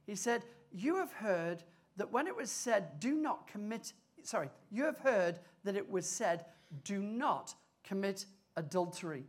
He 0.05 0.15
said, 0.15 0.43
You 0.72 0.96
have 0.98 1.12
heard 1.12 1.63
that 1.98 2.12
when 2.12 2.27
it 2.27 2.36
was 2.36 2.50
said, 2.50 3.00
Do 3.00 3.13
not 3.13 3.48
commit, 3.48 3.93
sorry, 4.24 4.50
you 4.72 4.86
have 4.86 5.00
heard 5.00 5.39
that 5.63 5.75
it 5.75 5.89
was 5.89 6.05
said, 6.05 6.46
Do 6.84 7.01
not 7.01 7.53
commit 7.84 8.25
adultery. 8.55 9.25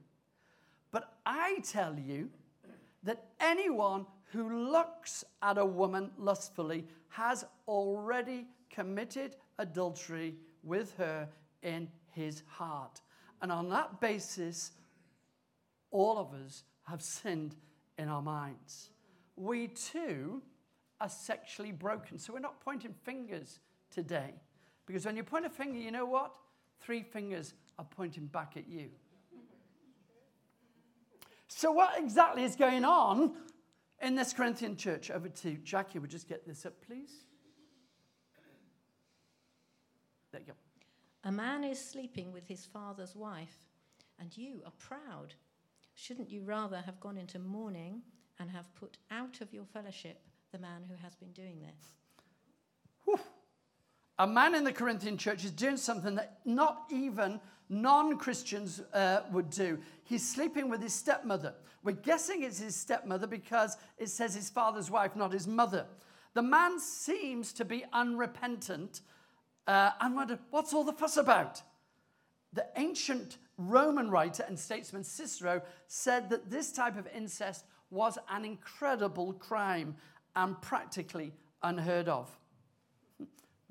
But 0.92 1.14
I 1.26 1.58
tell 1.64 1.98
you 1.98 2.28
that 3.02 3.24
anyone 3.40 4.06
who 4.26 4.70
looks 4.70 5.24
at 5.42 5.58
a 5.58 5.66
woman 5.66 6.10
lustfully 6.18 6.86
has 7.08 7.44
already 7.66 8.46
committed 8.70 9.36
adultery 9.58 10.36
with 10.62 10.96
her 10.96 11.28
in 11.62 11.88
his 12.10 12.42
heart. 12.46 13.00
And 13.40 13.50
on 13.50 13.68
that 13.70 14.00
basis, 14.00 14.72
all 15.90 16.18
of 16.18 16.32
us 16.32 16.64
have 16.84 17.02
sinned 17.02 17.56
in 17.98 18.08
our 18.08 18.22
minds. 18.22 18.90
We 19.36 19.68
too 19.68 20.42
are 21.00 21.08
sexually 21.08 21.72
broken. 21.72 22.18
So 22.18 22.32
we're 22.32 22.38
not 22.38 22.60
pointing 22.60 22.94
fingers 23.04 23.58
today. 23.90 24.34
Because 24.86 25.04
when 25.04 25.16
you 25.16 25.24
point 25.24 25.46
a 25.46 25.50
finger, 25.50 25.78
you 25.78 25.90
know 25.90 26.06
what? 26.06 26.32
Three 26.80 27.02
fingers 27.02 27.54
are 27.78 27.84
pointing 27.84 28.26
back 28.26 28.56
at 28.56 28.68
you. 28.68 28.88
So, 31.54 31.70
what 31.70 31.98
exactly 31.98 32.44
is 32.44 32.56
going 32.56 32.84
on 32.84 33.34
in 34.00 34.14
this 34.14 34.32
Corinthian 34.32 34.76
church? 34.76 35.10
Over 35.10 35.28
to 35.28 35.54
Jackie. 35.58 35.98
Would 35.98 36.10
just 36.10 36.28
get 36.28 36.46
this 36.46 36.64
up, 36.64 36.74
please. 36.84 37.10
There 40.32 40.40
you 40.40 40.46
go. 40.46 40.52
A 41.24 41.30
man 41.30 41.62
is 41.62 41.78
sleeping 41.78 42.32
with 42.32 42.48
his 42.48 42.64
father's 42.64 43.14
wife, 43.14 43.68
and 44.18 44.36
you 44.36 44.62
are 44.64 44.72
proud. 44.78 45.34
Shouldn't 45.94 46.30
you 46.30 46.42
rather 46.42 46.80
have 46.80 46.98
gone 47.00 47.18
into 47.18 47.38
mourning 47.38 48.00
and 48.40 48.50
have 48.50 48.74
put 48.74 48.96
out 49.10 49.40
of 49.42 49.52
your 49.52 49.66
fellowship 49.66 50.22
the 50.52 50.58
man 50.58 50.82
who 50.88 50.96
has 50.96 51.14
been 51.14 51.32
doing 51.32 51.60
this? 51.60 51.94
Whew. 53.04 53.20
A 54.22 54.26
man 54.26 54.54
in 54.54 54.62
the 54.62 54.72
Corinthian 54.72 55.18
church 55.18 55.44
is 55.44 55.50
doing 55.50 55.76
something 55.76 56.14
that 56.14 56.38
not 56.44 56.84
even 56.92 57.40
non 57.68 58.18
Christians 58.18 58.80
uh, 58.94 59.22
would 59.32 59.50
do. 59.50 59.80
He's 60.04 60.24
sleeping 60.24 60.70
with 60.70 60.80
his 60.80 60.94
stepmother. 60.94 61.54
We're 61.82 61.96
guessing 61.96 62.44
it's 62.44 62.60
his 62.60 62.76
stepmother 62.76 63.26
because 63.26 63.76
it 63.98 64.10
says 64.10 64.32
his 64.32 64.48
father's 64.48 64.92
wife, 64.92 65.16
not 65.16 65.32
his 65.32 65.48
mother. 65.48 65.86
The 66.34 66.42
man 66.42 66.78
seems 66.78 67.52
to 67.54 67.64
be 67.64 67.84
unrepentant 67.92 69.00
uh, 69.66 69.90
and 70.00 70.14
wonder, 70.14 70.38
what's 70.50 70.72
all 70.72 70.84
the 70.84 70.92
fuss 70.92 71.16
about? 71.16 71.60
The 72.52 72.66
ancient 72.76 73.38
Roman 73.58 74.08
writer 74.08 74.44
and 74.46 74.56
statesman 74.56 75.02
Cicero 75.02 75.62
said 75.88 76.30
that 76.30 76.48
this 76.48 76.70
type 76.70 76.96
of 76.96 77.08
incest 77.12 77.64
was 77.90 78.18
an 78.30 78.44
incredible 78.44 79.32
crime 79.32 79.96
and 80.36 80.62
practically 80.62 81.32
unheard 81.64 82.08
of. 82.08 82.30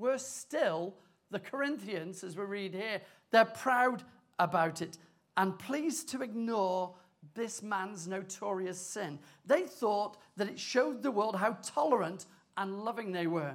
Worse 0.02 0.26
still, 0.26 0.96
the 1.30 1.38
Corinthians, 1.38 2.24
as 2.24 2.36
we 2.36 2.44
read 2.44 2.74
here, 2.74 3.02
they're 3.30 3.46
proud 3.46 4.04
about 4.40 4.82
it 4.82 4.98
and 5.38 5.60
pleased 5.60 6.10
to 6.10 6.24
ignore 6.24 6.96
this 7.36 7.62
man's 7.62 8.08
notorious 8.08 8.82
sin. 8.82 9.20
They 9.46 9.62
thought 9.62 10.18
that 10.38 10.48
it 10.48 10.60
showed 10.60 11.04
the 11.04 11.12
world 11.12 11.36
how 11.36 11.56
tolerant 11.62 12.26
and 12.58 12.84
loving 12.84 13.12
they 13.12 13.28
were. 13.28 13.54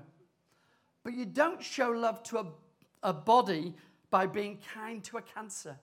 But 1.02 1.14
you 1.14 1.24
don't 1.24 1.60
show 1.60 1.90
love 1.90 2.22
to 2.24 2.38
a, 2.38 2.46
a 3.02 3.12
body 3.12 3.74
by 4.10 4.28
being 4.28 4.60
kind 4.72 5.02
to 5.02 5.16
a 5.16 5.22
cancer. 5.22 5.76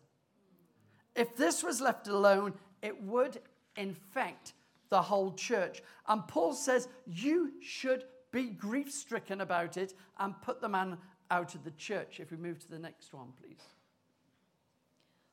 If 1.14 1.36
this 1.36 1.62
was 1.62 1.82
left 1.82 2.08
alone, 2.08 2.54
it 2.82 3.04
would 3.04 3.42
infect 3.76 4.54
the 4.88 5.02
whole 5.02 5.34
church. 5.34 5.84
And 6.08 6.26
Paul 6.26 6.54
says, 6.54 6.88
You 7.06 7.52
should 7.62 8.06
be 8.34 8.50
grief 8.50 8.92
stricken 8.92 9.40
about 9.40 9.78
it 9.78 9.94
and 10.20 10.42
put 10.42 10.60
the 10.60 10.68
man 10.68 10.98
out 11.32 11.56
of 11.56 11.64
the 11.64 11.72
church. 11.72 12.20
If 12.20 12.32
we 12.32 12.38
move 12.38 12.60
to 12.60 12.70
the 12.70 12.80
next 12.80 13.14
one, 13.14 13.28
please. 13.40 13.62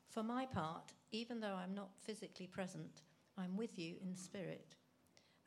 For 0.07 0.23
my 0.23 0.45
part, 0.45 0.93
even 1.11 1.39
though 1.41 1.55
I'm 1.55 1.73
not 1.73 1.89
physically 1.97 2.47
present, 2.47 3.01
I'm 3.37 3.57
with 3.57 3.77
you 3.77 3.95
in 4.01 4.15
spirit. 4.15 4.75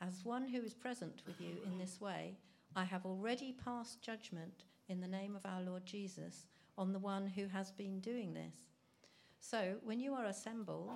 As 0.00 0.24
one 0.24 0.46
who 0.48 0.60
is 0.62 0.74
present 0.74 1.22
with 1.26 1.40
you 1.40 1.56
in 1.64 1.78
this 1.78 2.00
way, 2.00 2.36
I 2.76 2.84
have 2.84 3.06
already 3.06 3.54
passed 3.64 4.02
judgment 4.02 4.64
in 4.88 5.00
the 5.00 5.08
name 5.08 5.36
of 5.36 5.46
our 5.46 5.62
Lord 5.62 5.86
Jesus 5.86 6.46
on 6.76 6.92
the 6.92 6.98
one 6.98 7.26
who 7.26 7.46
has 7.46 7.70
been 7.70 8.00
doing 8.00 8.34
this. 8.34 8.56
So, 9.38 9.76
when 9.84 10.00
you 10.00 10.12
are 10.14 10.24
assembled, 10.24 10.90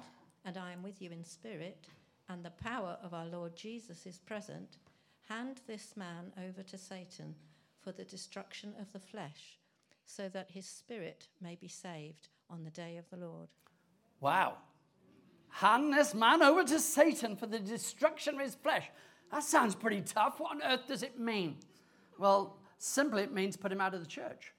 and 0.45 0.57
I 0.57 0.73
am 0.73 0.83
with 0.83 1.01
you 1.01 1.11
in 1.11 1.25
spirit, 1.25 1.87
and 2.29 2.45
the 2.45 2.51
power 2.51 2.99
of 3.03 3.15
our 3.15 3.27
Lord 3.27 3.55
Jesus 3.55 4.07
is 4.07 4.19
present, 4.19 4.79
hand 5.29 5.61
this 5.67 5.95
man 5.97 6.33
over 6.39 6.63
to 6.63 6.79
Satan 6.79 7.35
for 7.83 7.93
the 7.93 8.05
destruction 8.05 8.75
of 8.81 8.93
the 8.93 8.99
flesh, 8.99 9.59
so 10.05 10.29
that 10.31 10.51
his 10.51 10.67
spirit 10.67 11.29
may 11.41 11.55
be 11.55 11.69
saved 11.69 12.29
on 12.51 12.65
the 12.65 12.71
day 12.71 12.97
of 12.97 13.09
the 13.11 13.17
Lord. 13.17 13.49
Wow. 14.21 14.55
Hand 15.51 15.93
this 15.93 16.15
man 16.15 16.43
over 16.43 16.65
to 16.65 16.81
Satan 16.81 17.37
for 17.37 17.47
the 17.47 17.59
destruction 17.59 18.35
of 18.35 18.41
his 18.41 18.55
flesh. 18.55 18.91
That 19.31 19.45
sounds 19.45 19.75
pretty 19.75 20.01
tough. 20.01 20.41
What 20.41 20.53
on 20.53 20.63
earth 20.63 20.87
does 20.89 21.03
it 21.03 21.19
mean? 21.19 21.57
Well, 22.19 22.57
simply 22.79 23.23
it 23.23 23.33
means 23.33 23.57
put 23.57 23.73
him 23.73 23.81
out 23.81 23.95
of 23.95 24.01
the 24.01 24.07
church. 24.07 24.53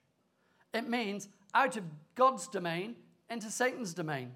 It 0.73 0.87
means 0.87 1.29
out 1.53 1.77
of 1.77 1.83
God's 2.15 2.47
domain 2.47 2.95
into 3.29 3.49
Satan's 3.49 3.93
domain 3.93 4.33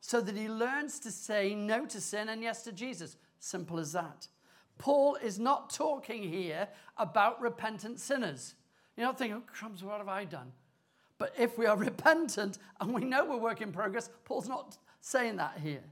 so 0.00 0.20
that 0.20 0.36
he 0.36 0.48
learns 0.48 0.98
to 1.00 1.10
say 1.10 1.54
no 1.54 1.86
to 1.86 2.00
sin 2.00 2.28
and 2.28 2.42
yes 2.42 2.62
to 2.62 2.72
Jesus. 2.72 3.16
Simple 3.38 3.78
as 3.78 3.92
that. 3.92 4.28
Paul 4.78 5.16
is 5.16 5.38
not 5.38 5.70
talking 5.70 6.22
here 6.22 6.68
about 6.96 7.40
repentant 7.40 8.00
sinners. 8.00 8.54
You're 8.96 9.06
not 9.06 9.18
thinking, 9.18 9.38
oh, 9.38 9.52
crumbs, 9.52 9.82
what 9.82 9.98
have 9.98 10.08
I 10.08 10.24
done? 10.24 10.52
But 11.18 11.34
if 11.38 11.56
we 11.58 11.66
are 11.66 11.76
repentant 11.90 12.58
and 12.80 12.92
we 12.92 13.04
know 13.04 13.24
we're 13.24 13.36
work 13.36 13.60
in 13.60 13.72
progress, 13.72 14.10
Paul's 14.24 14.48
not 14.48 14.78
saying 15.00 15.36
that 15.36 15.58
here. 15.62 15.84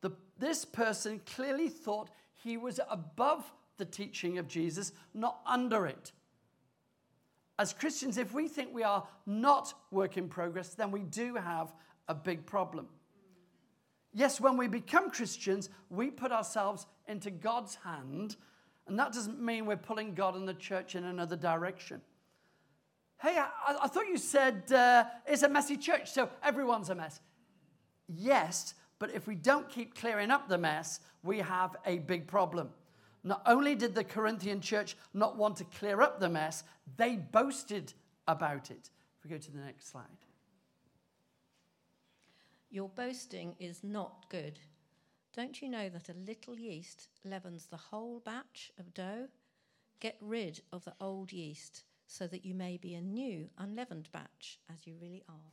The, 0.00 0.10
this 0.38 0.64
person 0.64 1.20
clearly 1.26 1.68
thought 1.68 2.10
he 2.34 2.56
was 2.56 2.80
above 2.90 3.50
the 3.78 3.84
teaching 3.84 4.38
of 4.38 4.48
Jesus, 4.48 4.92
not 5.14 5.40
under 5.46 5.86
it. 5.86 6.12
As 7.58 7.72
Christians, 7.72 8.18
if 8.18 8.34
we 8.34 8.48
think 8.48 8.74
we 8.74 8.82
are 8.82 9.06
not 9.24 9.72
work 9.90 10.16
in 10.16 10.28
progress, 10.28 10.74
then 10.74 10.90
we 10.90 11.00
do 11.00 11.34
have 11.36 11.72
a 12.08 12.14
big 12.14 12.44
problem. 12.44 12.86
Yes, 14.16 14.40
when 14.40 14.56
we 14.56 14.66
become 14.66 15.10
Christians, 15.10 15.68
we 15.90 16.10
put 16.10 16.32
ourselves 16.32 16.86
into 17.06 17.30
God's 17.30 17.74
hand, 17.74 18.36
and 18.86 18.98
that 18.98 19.12
doesn't 19.12 19.38
mean 19.42 19.66
we're 19.66 19.76
pulling 19.76 20.14
God 20.14 20.34
and 20.34 20.48
the 20.48 20.54
church 20.54 20.94
in 20.94 21.04
another 21.04 21.36
direction. 21.36 22.00
Hey, 23.20 23.36
I, 23.36 23.76
I 23.82 23.86
thought 23.88 24.08
you 24.08 24.16
said 24.16 24.72
uh, 24.72 25.04
it's 25.26 25.42
a 25.42 25.50
messy 25.50 25.76
church, 25.76 26.10
so 26.10 26.30
everyone's 26.42 26.88
a 26.88 26.94
mess. 26.94 27.20
Yes, 28.08 28.72
but 28.98 29.14
if 29.14 29.26
we 29.26 29.34
don't 29.34 29.68
keep 29.68 29.94
clearing 29.94 30.30
up 30.30 30.48
the 30.48 30.56
mess, 30.56 31.00
we 31.22 31.40
have 31.40 31.76
a 31.84 31.98
big 31.98 32.26
problem. 32.26 32.70
Not 33.22 33.42
only 33.44 33.74
did 33.74 33.94
the 33.94 34.02
Corinthian 34.04 34.62
church 34.62 34.96
not 35.12 35.36
want 35.36 35.56
to 35.56 35.64
clear 35.64 36.00
up 36.00 36.20
the 36.20 36.30
mess, 36.30 36.64
they 36.96 37.16
boasted 37.16 37.92
about 38.26 38.70
it. 38.70 38.88
If 39.18 39.24
we 39.24 39.30
go 39.30 39.36
to 39.36 39.52
the 39.52 39.60
next 39.60 39.92
slide. 39.92 40.25
Your 42.76 42.90
boasting 42.90 43.56
is 43.58 43.82
not 43.82 44.26
good. 44.28 44.58
Don't 45.34 45.62
you 45.62 45.68
know 45.70 45.88
that 45.88 46.10
a 46.10 46.26
little 46.26 46.58
yeast 46.58 47.08
leavens 47.24 47.64
the 47.64 47.78
whole 47.78 48.20
batch 48.22 48.70
of 48.78 48.92
dough? 48.92 49.28
Get 49.98 50.18
rid 50.20 50.60
of 50.74 50.84
the 50.84 50.92
old 51.00 51.32
yeast 51.32 51.84
so 52.06 52.26
that 52.26 52.44
you 52.44 52.54
may 52.54 52.76
be 52.76 52.94
a 52.94 53.00
new, 53.00 53.48
unleavened 53.56 54.10
batch 54.12 54.58
as 54.70 54.86
you 54.86 54.92
really 55.00 55.22
are. 55.26 55.52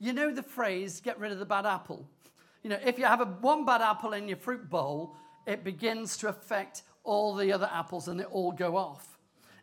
You 0.00 0.12
know 0.12 0.34
the 0.34 0.42
phrase, 0.42 1.00
get 1.00 1.20
rid 1.20 1.30
of 1.30 1.38
the 1.38 1.46
bad 1.46 1.64
apple? 1.64 2.08
You 2.64 2.70
know, 2.70 2.80
if 2.84 2.98
you 2.98 3.04
have 3.04 3.20
a, 3.20 3.26
one 3.26 3.64
bad 3.64 3.80
apple 3.80 4.14
in 4.14 4.26
your 4.26 4.36
fruit 4.36 4.68
bowl, 4.68 5.14
it 5.46 5.62
begins 5.62 6.16
to 6.16 6.28
affect 6.28 6.82
all 7.04 7.36
the 7.36 7.52
other 7.52 7.70
apples 7.72 8.08
and 8.08 8.18
they 8.18 8.24
all 8.24 8.50
go 8.50 8.76
off. 8.76 9.16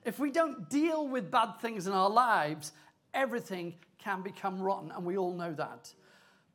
If 0.05 0.17
we 0.17 0.31
don't 0.31 0.69
deal 0.69 1.05
with 1.05 1.29
bad 1.29 1.59
things 1.59 1.87
in 1.87 1.91
our 1.91 2.09
lives, 2.09 2.71
everything 3.13 3.73
can 3.97 4.21
become 4.21 4.61
rotten, 4.61 4.91
and 4.91 5.03
we 5.03 5.17
all 5.17 5.33
know 5.33 5.51
that. 5.55 5.93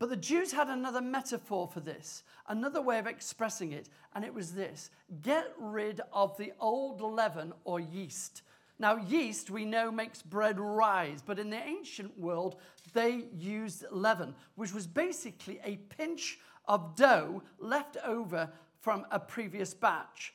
But 0.00 0.08
the 0.08 0.16
Jews 0.16 0.50
had 0.50 0.68
another 0.68 1.02
metaphor 1.02 1.68
for 1.68 1.80
this, 1.80 2.24
another 2.48 2.80
way 2.80 2.98
of 2.98 3.06
expressing 3.06 3.72
it, 3.72 3.90
and 4.14 4.24
it 4.24 4.32
was 4.32 4.54
this 4.54 4.90
get 5.22 5.52
rid 5.58 6.00
of 6.10 6.36
the 6.38 6.52
old 6.58 7.02
leaven 7.02 7.52
or 7.64 7.80
yeast. 7.80 8.42
Now, 8.78 8.96
yeast 8.96 9.50
we 9.50 9.66
know 9.66 9.92
makes 9.92 10.22
bread 10.22 10.58
rise, 10.58 11.20
but 11.20 11.38
in 11.38 11.50
the 11.50 11.62
ancient 11.62 12.18
world, 12.18 12.56
they 12.94 13.26
used 13.36 13.84
leaven, 13.90 14.34
which 14.54 14.72
was 14.72 14.86
basically 14.86 15.60
a 15.62 15.76
pinch 15.76 16.38
of 16.66 16.96
dough 16.96 17.42
left 17.58 17.98
over 18.02 18.48
from 18.80 19.04
a 19.10 19.20
previous 19.20 19.74
batch, 19.74 20.32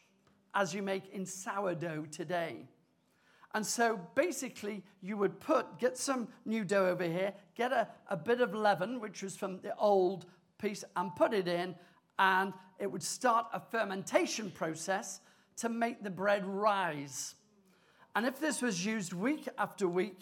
as 0.54 0.76
you 0.76 0.84
make 0.84 1.12
in 1.12 1.26
sourdough 1.26 2.06
today. 2.12 2.68
And 3.56 3.66
so 3.66 4.02
basically, 4.16 4.84
you 5.02 5.16
would 5.16 5.40
put, 5.40 5.80
get 5.80 5.98
some 5.98 6.28
new 6.46 6.66
dough 6.66 6.88
over 6.88 7.06
here, 7.06 7.34
get 7.56 7.72
a, 7.72 7.88
a 8.10 8.18
bit 8.18 8.42
of 8.42 8.54
leaven, 8.54 9.00
which 9.00 9.24
was 9.24 9.38
from 9.38 9.62
the 9.62 9.74
old 9.78 10.26
piece, 10.58 10.84
and 10.98 11.16
put 11.16 11.34
it 11.34 11.48
in, 11.48 11.74
and 12.20 12.52
it 12.80 12.92
would 12.92 13.02
start 13.02 13.48
a 13.54 13.62
fermentation 13.62 14.52
process 14.52 15.22
to 15.56 15.70
make 15.70 16.04
the 16.04 16.10
bread 16.10 16.46
rise. 16.46 17.36
And 18.14 18.26
if 18.26 18.42
this 18.42 18.62
was 18.62 18.86
used 18.86 19.14
week 19.14 19.48
after 19.58 19.88
week, 19.88 20.20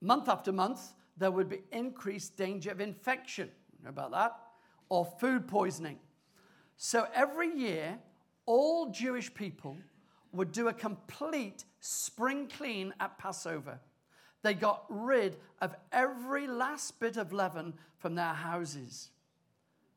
month 0.00 0.28
after 0.28 0.50
month, 0.50 0.80
there 1.16 1.30
would 1.30 1.48
be 1.48 1.60
increased 1.70 2.36
danger 2.36 2.72
of 2.72 2.80
infection. 2.80 3.48
You 3.78 3.84
know 3.84 3.90
about 3.90 4.10
that? 4.10 4.36
Or 4.88 5.04
food 5.20 5.46
poisoning. 5.46 6.00
So 6.76 7.06
every 7.14 7.56
year, 7.56 7.96
all 8.44 8.90
Jewish 8.90 9.32
people 9.32 9.76
would 10.32 10.52
do 10.52 10.68
a 10.68 10.72
complete 10.72 11.64
spring 11.80 12.48
clean 12.48 12.94
at 13.00 13.18
Passover. 13.18 13.78
They 14.42 14.54
got 14.54 14.84
rid 14.88 15.36
of 15.60 15.74
every 15.92 16.46
last 16.46 16.98
bit 16.98 17.16
of 17.16 17.32
leaven 17.32 17.74
from 17.98 18.14
their 18.14 18.32
houses. 18.32 19.10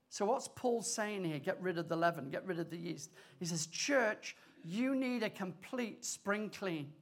So, 0.09 0.25
what's 0.25 0.47
Paul 0.47 0.81
saying 0.81 1.23
here? 1.25 1.39
Get 1.39 1.61
rid 1.61 1.77
of 1.77 1.89
the 1.89 1.95
leaven, 1.95 2.29
get 2.29 2.45
rid 2.45 2.59
of 2.59 2.69
the 2.69 2.77
yeast. 2.77 3.11
He 3.39 3.45
says, 3.45 3.65
Church, 3.67 4.35
you 4.63 4.95
need 4.95 5.23
a 5.23 5.29
complete 5.29 6.05
spring 6.05 6.49
clean. 6.49 6.93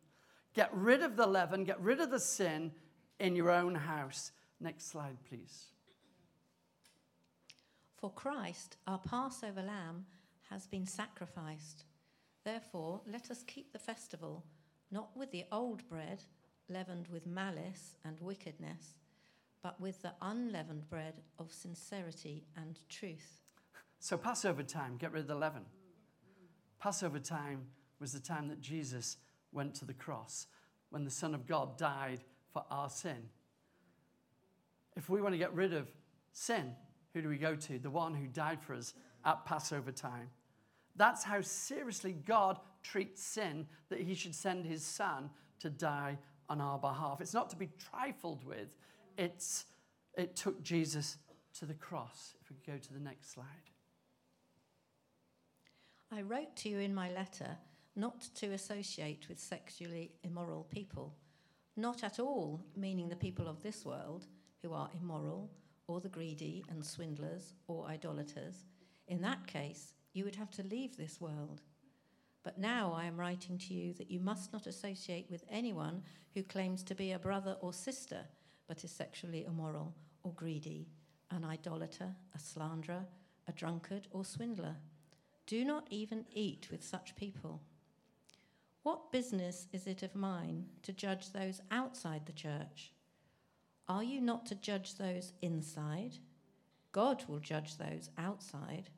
Get 0.54 0.70
rid 0.74 1.02
of 1.02 1.16
the 1.16 1.28
leaven, 1.28 1.64
get 1.64 1.80
rid 1.80 2.00
of 2.00 2.12
the 2.12 2.20
sin 2.20 2.72
in 3.20 3.36
your 3.36 3.52
own 3.52 3.76
house. 3.76 4.32
Next 4.60 4.90
slide, 4.90 5.18
please. 5.28 5.66
For 7.98 8.12
Christ, 8.12 8.78
our 8.88 9.00
Passover 9.00 9.62
lamb, 9.62 10.06
has 10.50 10.68
been 10.68 10.86
sacrificed. 10.86 11.86
Therefore, 12.44 13.02
let 13.10 13.32
us 13.32 13.44
keep 13.44 13.72
the 13.72 13.80
festival 13.80 14.44
not 14.92 15.16
with 15.16 15.32
the 15.32 15.46
old 15.52 15.88
bread, 15.90 16.24
leavened 16.70 17.08
with 17.08 17.26
malice 17.26 17.96
and 18.06 18.20
wickedness, 18.20 18.96
but 19.64 19.80
with 19.82 20.02
the 20.02 20.14
unleavened 20.22 20.88
bread 20.90 21.22
of 21.40 21.52
sincerity 21.52 22.46
and 22.56 22.80
truth. 22.90 23.42
So, 24.00 24.18
Passover 24.18 24.64
time, 24.64 24.98
get 24.98 25.12
rid 25.12 25.22
of 25.22 25.28
the 25.28 25.36
leaven. 25.36 25.64
Passover 26.80 27.20
time 27.20 27.66
was 28.00 28.12
the 28.12 28.20
time 28.20 28.50
that 28.50 28.62
Jesus 28.62 29.18
went 29.52 29.74
to 29.76 29.86
the 29.86 29.94
cross, 29.94 30.48
when 30.90 31.06
the 31.06 31.12
Son 31.12 31.34
of 31.34 31.48
God 31.48 31.78
died 31.78 32.20
for 32.52 32.66
our 32.70 32.90
sin. 32.90 33.30
If 34.96 35.10
we 35.10 35.22
want 35.22 35.34
to 35.34 35.40
get 35.40 35.54
rid 35.54 35.74
of 35.74 35.90
sin, 36.34 36.76
who 37.14 37.22
do 37.22 37.30
we 37.30 37.38
go 37.38 37.56
to? 37.56 37.80
The 37.80 37.90
one 37.90 38.14
who 38.14 38.28
died 38.28 38.62
for 38.62 38.76
us 38.76 38.94
at 39.26 39.46
Passover 39.46 39.92
time. 39.92 40.30
That's 40.96 41.24
how 41.24 41.42
seriously 41.42 42.14
God 42.26 42.60
treats 42.84 43.24
sin 43.24 43.68
that 43.90 44.02
he 44.02 44.14
should 44.14 44.36
send 44.36 44.66
his 44.66 44.84
son 44.84 45.30
to 45.60 45.70
die 45.70 46.18
on 46.50 46.62
our 46.62 46.78
behalf. 46.78 47.22
It's 47.22 47.34
not 47.34 47.50
to 47.52 47.56
be 47.56 47.70
trifled 47.92 48.44
with, 48.46 48.76
it's, 49.18 49.66
it 50.18 50.36
took 50.36 50.62
Jesus 50.62 51.18
to 51.60 51.66
the 51.66 51.74
cross. 51.74 52.36
If 52.42 52.50
we 52.50 52.58
go 52.66 52.78
to 52.78 52.94
the 52.94 53.00
next 53.00 53.32
slide. 53.32 53.46
I 56.12 56.22
wrote 56.22 56.56
to 56.58 56.70
you 56.70 56.80
in 56.80 56.94
my 56.94 57.12
letter 57.12 57.58
not 57.96 58.22
to 58.36 58.54
associate 58.54 59.28
with 59.30 59.40
sexually 59.40 60.12
immoral 60.24 60.68
people, 60.72 61.16
not 61.76 62.04
at 62.04 62.20
all 62.20 62.64
meaning 62.76 63.10
the 63.10 63.16
people 63.16 63.48
of 63.48 63.64
this 63.64 63.86
world 63.86 64.28
who 64.62 64.74
are 64.74 64.90
immoral, 65.00 65.50
or 65.88 66.00
the 66.00 66.10
greedy 66.10 66.64
and 66.70 66.86
swindlers 66.86 67.54
or 67.68 67.86
idolaters. 67.88 68.66
In 69.08 69.22
that 69.22 69.46
case, 69.48 69.94
you 70.14 70.24
would 70.24 70.36
have 70.36 70.52
to 70.52 70.64
leave 70.64 70.96
this 70.96 71.20
world. 71.20 71.62
But 72.44 72.58
now 72.58 72.94
I 72.94 73.06
am 73.06 73.20
writing 73.20 73.58
to 73.60 73.74
you 73.74 73.94
that 73.94 74.12
you 74.12 74.20
must 74.20 74.52
not 74.54 74.68
associate 74.68 75.28
with 75.30 75.46
anyone 75.50 76.04
who 76.34 76.44
claims 76.44 76.84
to 76.84 76.96
be 76.96 77.12
a 77.12 77.20
brother 77.20 77.58
or 77.62 77.74
sister, 77.74 78.22
but 78.68 78.84
is 78.84 78.92
sexually 78.92 79.46
immoral 79.46 79.94
or 80.24 80.34
greedy, 80.34 80.88
an 81.32 81.44
idolater, 81.44 82.14
a 82.36 82.40
slanderer, 82.40 83.06
a 83.48 83.52
drunkard, 83.54 84.08
or 84.12 84.24
swindler. 84.26 84.76
Do 85.46 85.66
not 85.66 85.88
even 85.90 86.26
eat 86.34 86.68
with 86.72 86.84
such 86.84 87.16
people. 87.16 87.62
What 88.84 89.12
business 89.12 89.68
is 89.72 89.88
it 89.88 90.04
of 90.04 90.16
mine 90.16 90.66
to 90.84 90.92
judge 90.92 91.32
those 91.32 91.62
outside 91.72 92.26
the 92.26 92.34
church? 92.34 92.92
Are 93.88 94.04
you 94.04 94.22
not 94.22 94.46
to 94.48 94.56
judge 94.56 94.96
those 94.96 95.34
inside? 95.42 96.18
God 96.92 97.24
will 97.28 97.40
judge 97.40 97.78
those 97.78 98.10
outside. 98.18 98.90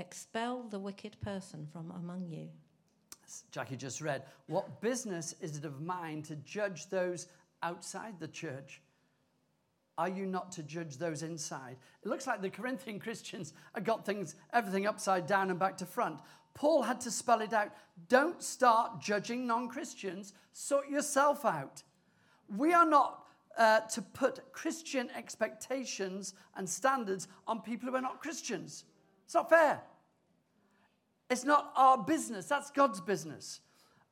Expel 0.00 0.62
the 0.70 0.78
wicked 0.78 1.20
person 1.20 1.68
from 1.70 1.90
among 1.90 2.26
you. 2.26 2.48
Jackie 3.52 3.76
just 3.76 4.00
read. 4.00 4.22
What 4.46 4.80
business 4.80 5.34
is 5.42 5.58
it 5.58 5.66
of 5.66 5.82
mine 5.82 6.22
to 6.22 6.36
judge 6.36 6.88
those 6.88 7.28
outside 7.62 8.18
the 8.18 8.26
church? 8.26 8.80
Are 9.98 10.08
you 10.08 10.24
not 10.24 10.50
to 10.52 10.62
judge 10.62 10.96
those 10.96 11.22
inside? 11.22 11.76
It 12.02 12.08
looks 12.08 12.26
like 12.26 12.40
the 12.40 12.48
Corinthian 12.48 12.98
Christians 12.98 13.52
have 13.74 13.84
got 13.84 14.06
things, 14.06 14.36
everything 14.54 14.86
upside 14.86 15.26
down 15.26 15.50
and 15.50 15.58
back 15.58 15.76
to 15.76 15.86
front. 15.86 16.18
Paul 16.54 16.80
had 16.80 17.00
to 17.02 17.10
spell 17.10 17.42
it 17.42 17.52
out. 17.52 17.68
Don't 18.08 18.42
start 18.42 19.00
judging 19.00 19.46
non 19.46 19.68
Christians, 19.68 20.32
sort 20.52 20.88
yourself 20.88 21.44
out. 21.44 21.82
We 22.56 22.72
are 22.72 22.86
not 22.86 23.26
uh, 23.58 23.80
to 23.80 24.00
put 24.00 24.50
Christian 24.52 25.10
expectations 25.14 26.32
and 26.56 26.66
standards 26.66 27.28
on 27.46 27.60
people 27.60 27.90
who 27.90 27.96
are 27.96 28.00
not 28.00 28.22
Christians. 28.22 28.84
It's 29.26 29.34
not 29.34 29.48
fair. 29.48 29.80
It's 31.30 31.44
not 31.44 31.72
our 31.76 31.96
business, 31.96 32.46
that's 32.46 32.70
God's 32.70 33.00
business. 33.00 33.60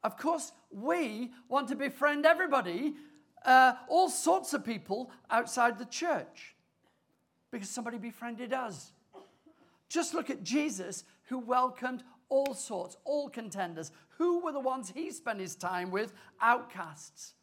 Of 0.05 0.17
course, 0.17 0.53
we 0.71 1.33
want 1.49 1.69
to 1.69 1.75
befriend 1.75 2.25
everybody, 2.25 2.95
uh, 3.45 3.75
all 3.89 4.09
sorts 4.09 4.55
of 4.55 4.65
people 4.65 5.11
outside 5.29 5.79
the 5.79 5.85
church, 5.85 6.55
because 7.51 7.69
somebody 7.69 7.99
befriended 7.99 8.53
us. 8.53 8.93
Just 9.89 10.15
look 10.15 10.31
at 10.31 10.45
Jesus, 10.45 11.05
who 11.25 11.39
welcomed 11.39 12.05
all 12.29 12.55
sorts, 12.55 12.97
all 13.05 13.29
contenders. 13.29 13.91
Who 14.19 14.41
were 14.41 14.53
the 14.53 14.61
ones 14.61 14.93
he 14.95 15.11
spent 15.11 15.41
his 15.41 15.57
time 15.57 15.91
with? 15.91 16.13
Outcasts, 16.41 17.35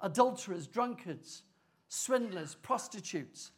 adulterers, 0.00 0.66
drunkards, 0.66 1.42
swindlers, 1.88 2.54
prostitutes. 2.54 3.50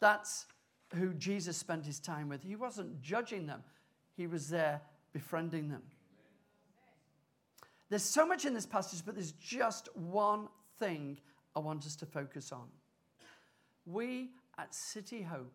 That's 0.00 0.46
who 0.94 1.12
Jesus 1.14 1.56
spent 1.56 1.84
his 1.84 1.98
time 1.98 2.28
with. 2.28 2.42
He 2.42 2.56
wasn't 2.56 3.02
judging 3.02 3.46
them, 3.46 3.62
he 4.18 4.26
was 4.26 4.48
there 4.48 4.82
befriending 5.12 5.68
them. 5.68 5.82
There's 7.88 8.02
so 8.02 8.26
much 8.26 8.44
in 8.44 8.52
this 8.52 8.66
passage, 8.66 9.02
but 9.06 9.14
there's 9.14 9.32
just 9.32 9.88
one 9.96 10.48
thing 10.80 11.18
I 11.54 11.60
want 11.60 11.86
us 11.86 11.94
to 11.96 12.06
focus 12.06 12.50
on. 12.52 12.66
We 13.86 14.30
at 14.58 14.74
City 14.74 15.22
Hope, 15.22 15.54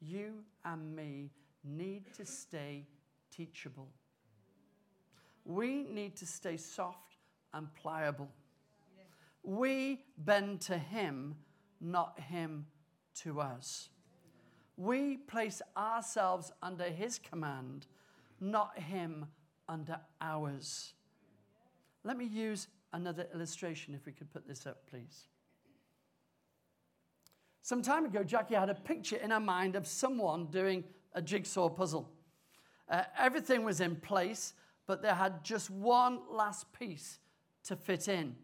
you 0.00 0.40
and 0.64 0.94
me, 0.94 1.30
need 1.62 2.12
to 2.16 2.26
stay 2.26 2.84
teachable. 3.30 3.88
We 5.44 5.84
need 5.84 6.16
to 6.16 6.26
stay 6.26 6.56
soft 6.56 7.16
and 7.54 7.72
pliable. 7.74 8.28
We 9.44 10.00
bend 10.18 10.62
to 10.62 10.76
Him, 10.76 11.36
not 11.80 12.18
Him 12.18 12.66
to 13.22 13.40
us. 13.40 13.88
We 14.76 15.16
place 15.16 15.62
ourselves 15.76 16.52
under 16.62 16.84
His 16.84 17.18
command, 17.18 17.86
not 18.40 18.78
Him 18.78 19.26
under 19.68 20.00
ours. 20.20 20.94
Let 22.02 22.16
me 22.18 22.26
use 22.26 22.68
another 22.92 23.26
illustration 23.34 23.94
if 23.94 24.06
we 24.06 24.12
could 24.12 24.32
put 24.32 24.46
this 24.46 24.66
up, 24.66 24.86
please. 24.88 25.28
Some 27.62 27.80
time 27.80 28.04
ago, 28.04 28.22
Jackie 28.22 28.56
had 28.56 28.68
a 28.68 28.74
picture 28.74 29.16
in 29.16 29.30
her 29.30 29.40
mind 29.40 29.74
of 29.74 29.86
someone 29.86 30.46
doing 30.46 30.84
a 31.14 31.22
jigsaw 31.22 31.70
puzzle. 31.70 32.10
Uh, 32.90 33.04
everything 33.18 33.64
was 33.64 33.80
in 33.80 33.96
place, 33.96 34.52
but 34.86 35.00
they 35.00 35.08
had 35.08 35.42
just 35.42 35.70
one 35.70 36.20
last 36.30 36.70
piece 36.78 37.18
to 37.64 37.76
fit 37.76 38.08
in. 38.08 38.36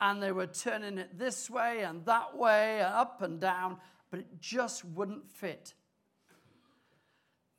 And 0.00 0.20
they 0.20 0.32
were 0.32 0.48
turning 0.48 0.98
it 0.98 1.16
this 1.16 1.48
way 1.48 1.84
and 1.84 2.04
that 2.06 2.36
way 2.36 2.80
up 2.80 3.22
and 3.22 3.38
down, 3.38 3.76
but 4.12 4.20
it 4.20 4.40
just 4.40 4.84
wouldn't 4.84 5.26
fit. 5.26 5.72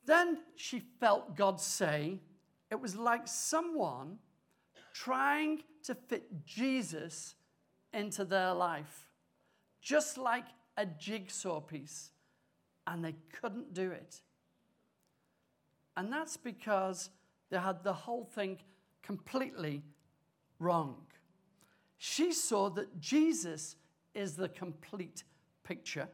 Then 0.06 0.38
she 0.54 0.78
felt 1.00 1.36
God 1.36 1.60
say 1.60 2.20
it 2.70 2.80
was 2.80 2.94
like 2.94 3.26
someone 3.26 4.18
trying 4.92 5.64
to 5.82 5.96
fit 5.96 6.46
Jesus 6.46 7.34
into 7.92 8.24
their 8.24 8.54
life, 8.54 9.08
just 9.82 10.16
like 10.16 10.44
a 10.76 10.86
jigsaw 10.86 11.58
piece, 11.60 12.12
and 12.86 13.04
they 13.04 13.16
couldn't 13.40 13.74
do 13.74 13.90
it. 13.90 14.20
And 15.96 16.12
that's 16.12 16.36
because 16.36 17.10
they 17.50 17.58
had 17.58 17.82
the 17.82 17.92
whole 17.92 18.30
thing 18.32 18.58
completely 19.02 19.82
wrong. 20.60 20.98
She 21.98 22.32
saw 22.32 22.70
that 22.70 23.00
Jesus 23.00 23.74
is 24.14 24.36
the 24.36 24.48
complete 24.48 25.24
picture 25.64 26.08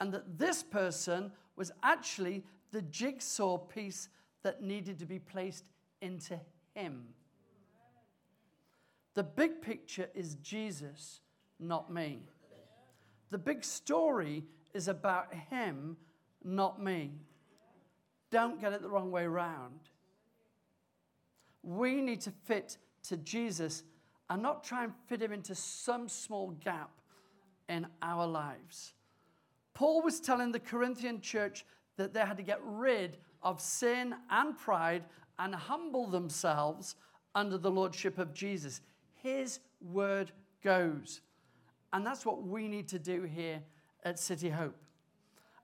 and 0.00 0.12
that 0.12 0.38
this 0.38 0.62
person 0.62 1.30
was 1.56 1.70
actually 1.82 2.42
the 2.72 2.82
jigsaw 2.82 3.58
piece 3.58 4.08
that 4.42 4.62
needed 4.62 4.98
to 4.98 5.06
be 5.06 5.18
placed 5.18 5.64
into 6.00 6.40
him. 6.74 7.04
The 9.14 9.22
big 9.22 9.60
picture 9.60 10.08
is 10.14 10.36
Jesus, 10.36 11.20
not 11.58 11.92
me. 11.92 12.20
The 13.30 13.38
big 13.38 13.62
story 13.64 14.44
is 14.72 14.88
about 14.88 15.32
him, 15.50 15.96
not 16.42 16.82
me. 16.82 17.12
Don't 18.30 18.60
get 18.60 18.72
it 18.72 18.82
the 18.82 18.88
wrong 18.88 19.10
way 19.10 19.26
round. 19.26 19.80
We 21.62 22.00
need 22.00 22.20
to 22.22 22.30
fit 22.30 22.78
to 23.08 23.16
Jesus 23.18 23.82
and 24.30 24.42
not 24.42 24.64
try 24.64 24.84
and 24.84 24.92
fit 25.08 25.20
him 25.20 25.32
into 25.32 25.54
some 25.54 26.08
small 26.08 26.50
gap 26.64 26.90
in 27.68 27.86
our 28.00 28.26
lives. 28.26 28.94
Paul 29.74 30.02
was 30.02 30.20
telling 30.20 30.52
the 30.52 30.60
Corinthian 30.60 31.20
church 31.20 31.64
that 31.96 32.12
they 32.12 32.20
had 32.20 32.36
to 32.36 32.42
get 32.42 32.60
rid 32.64 33.18
of 33.42 33.60
sin 33.60 34.14
and 34.30 34.56
pride 34.56 35.04
and 35.38 35.54
humble 35.54 36.06
themselves 36.06 36.96
under 37.34 37.56
the 37.56 37.70
lordship 37.70 38.18
of 38.18 38.34
Jesus. 38.34 38.80
His 39.14 39.60
word 39.80 40.32
goes. 40.62 41.20
And 41.92 42.06
that's 42.06 42.24
what 42.24 42.42
we 42.42 42.68
need 42.68 42.88
to 42.88 42.98
do 42.98 43.22
here 43.22 43.60
at 44.04 44.18
City 44.18 44.50
Hope. 44.50 44.76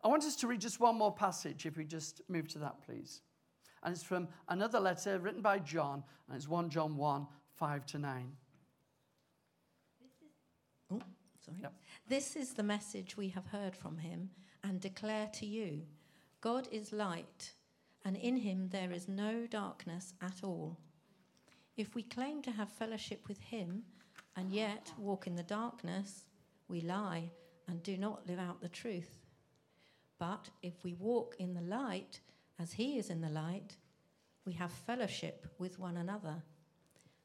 I 0.03 0.09
want 0.09 0.25
us 0.25 0.37
to 0.37 0.47
read 0.47 0.61
just 0.61 0.81
one 0.81 0.97
more 0.97 1.13
passage, 1.13 1.67
if 1.67 1.77
we 1.77 1.85
just 1.85 2.21
move 2.29 2.49
to 2.49 2.59
that, 2.61 2.77
please. 2.85 3.23
And 3.83 3.93
it's 3.95 4.03
from 4.03 4.29
another 4.49 4.81
letter 4.81 5.19
written 5.19 5.43
by 5.43 5.59
John, 5.59 6.03
and 6.29 6.37
it's 6.37 6.49
1 6.49 6.71
John 6.71 6.97
1 6.97 7.27
5 7.57 7.87
to 7.87 7.99
9. 7.99 8.33
Oh, 10.93 11.01
sorry. 11.47 11.59
Yep. 11.63 11.73
This 12.09 12.37
is 12.37 12.55
the 12.55 12.63
message 12.63 13.17
we 13.17 13.29
have 13.31 13.47
heard 13.47 13.77
from 13.77 13.99
him 13.99 14.31
and 14.63 14.81
declare 14.81 15.29
to 15.35 15.47
you 15.47 15.83
God 16.41 16.69
is 16.71 16.93
light, 16.93 17.53
and 18.05 18.17
in 18.17 18.37
him 18.37 18.69
there 18.69 18.93
is 18.93 19.09
no 19.09 19.47
darkness 19.47 20.15
at 20.21 20.43
all. 20.43 20.79
If 21.77 21.95
we 21.95 22.03
claim 22.03 22.43
to 22.43 22.51
have 22.51 22.69
fellowship 22.71 23.27
with 23.29 23.41
him 23.41 23.83
and 24.37 24.53
yet 24.53 24.93
walk 24.99 25.27
in 25.27 25.37
the 25.37 25.43
darkness, 25.43 26.25
we 26.69 26.81
lie 26.81 27.31
and 27.69 27.83
do 27.83 27.97
not 27.97 28.27
live 28.27 28.39
out 28.39 28.61
the 28.61 28.69
truth. 28.69 29.11
But 30.19 30.49
if 30.63 30.85
we 30.85 30.95
walk 30.95 31.37
in 31.39 31.55
the 31.55 31.61
light 31.61 32.21
as 32.59 32.73
he 32.73 32.99
is 32.99 33.11
in 33.11 33.21
the 33.21 33.29
light, 33.29 33.77
we 34.45 34.53
have 34.55 34.71
fellowship 34.71 35.47
with 35.59 35.79
one 35.79 35.97
another. 35.97 36.43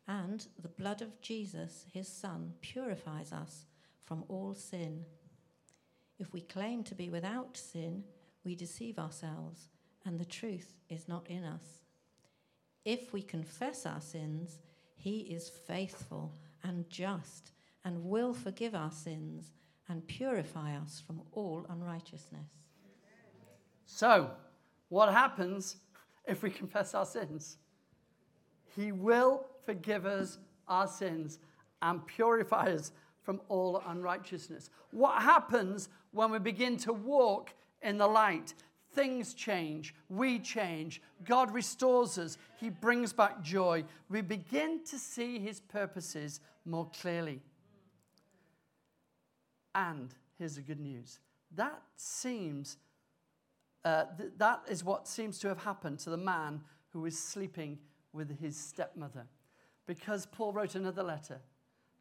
And 0.08 0.46
the 0.62 0.68
blood 0.68 1.02
of 1.02 1.22
Jesus, 1.22 1.86
his 1.94 2.08
Son, 2.08 2.54
purifies 2.62 3.32
us 3.32 3.66
from 4.12 4.26
all 4.28 4.54
sin. 4.54 5.06
If 6.20 6.34
we 6.34 6.42
claim 6.42 6.84
to 6.84 6.94
be 6.94 7.08
without 7.08 7.56
sin, 7.56 8.04
we 8.44 8.56
deceive 8.56 9.00
ourselves, 9.00 9.70
and 10.04 10.20
the 10.20 10.26
truth 10.26 10.74
is 10.90 11.08
not 11.08 11.26
in 11.30 11.46
us. 11.46 11.64
If 12.84 13.14
we 13.14 13.22
confess 13.22 13.86
our 13.86 14.02
sins, 14.02 14.60
he 14.98 15.20
is 15.20 15.48
faithful 15.48 16.34
and 16.62 16.90
just 16.90 17.54
and 17.86 18.04
will 18.04 18.34
forgive 18.34 18.76
our 18.76 18.92
sins 18.92 19.54
and 19.88 20.06
purify 20.06 20.76
us 20.76 21.02
from 21.08 21.22
all 21.32 21.66
unrighteousness. 21.70 22.52
So, 23.86 24.32
what 24.90 25.14
happens 25.14 25.78
if 26.28 26.44
we 26.44 26.50
confess 26.50 26.94
our 26.94 27.06
sins? 27.06 27.60
He 28.76 28.92
will 28.92 29.46
forgive 29.66 30.06
us 30.06 30.38
our 30.68 30.90
sins 30.90 31.40
and 31.82 32.06
purify 32.06 32.74
us 32.74 32.92
from 33.22 33.42
all 33.50 33.82
unrighteousness. 33.88 34.70
What 34.92 35.22
happens 35.22 35.90
when 36.12 36.32
we 36.32 36.40
begin 36.40 36.78
to 36.78 36.94
walk 36.94 37.54
in 37.82 37.98
the 37.98 38.08
light? 38.08 38.54
Things 38.94 39.34
change, 39.34 39.96
we 40.10 40.38
change, 40.40 41.02
God 41.24 41.54
restores 41.54 42.18
us, 42.18 42.38
He 42.60 42.70
brings 42.70 43.14
back 43.14 43.42
joy. 43.42 43.86
We 44.10 44.22
begin 44.22 44.84
to 44.90 45.00
see 45.00 45.40
His 45.40 45.62
purposes 45.62 46.42
more 46.66 46.90
clearly. 47.00 47.42
And 49.74 50.14
here's 50.38 50.56
the 50.56 50.62
good 50.62 50.80
news 50.80 51.20
that 51.56 51.82
seems 51.96 52.78
uh, 53.84 54.06
th- 54.18 54.32
that 54.38 54.62
is 54.70 54.84
what 54.84 55.08
seems 55.08 55.40
to 55.40 55.48
have 55.48 55.64
happened 55.64 56.00
to 56.00 56.10
the 56.10 56.18
man 56.18 56.62
who 56.90 57.02
was 57.02 57.18
sleeping 57.18 57.80
with 58.14 58.40
his 58.40 58.56
stepmother. 58.58 59.26
Because 59.88 60.26
Paul 60.26 60.54
wrote 60.54 60.76
another 60.76 61.04
letter 61.04 61.40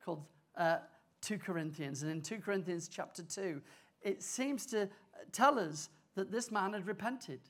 called 0.04 0.24
uh, 0.56 0.78
2 1.22 1.38
Corinthians. 1.38 2.02
And 2.02 2.10
in 2.10 2.20
2 2.20 2.38
Corinthians 2.38 2.88
chapter 2.88 3.22
2, 3.22 3.60
it 4.02 4.22
seems 4.22 4.66
to 4.66 4.88
tell 5.32 5.58
us 5.58 5.90
that 6.14 6.30
this 6.30 6.50
man 6.50 6.72
had 6.72 6.86
repented, 6.86 7.40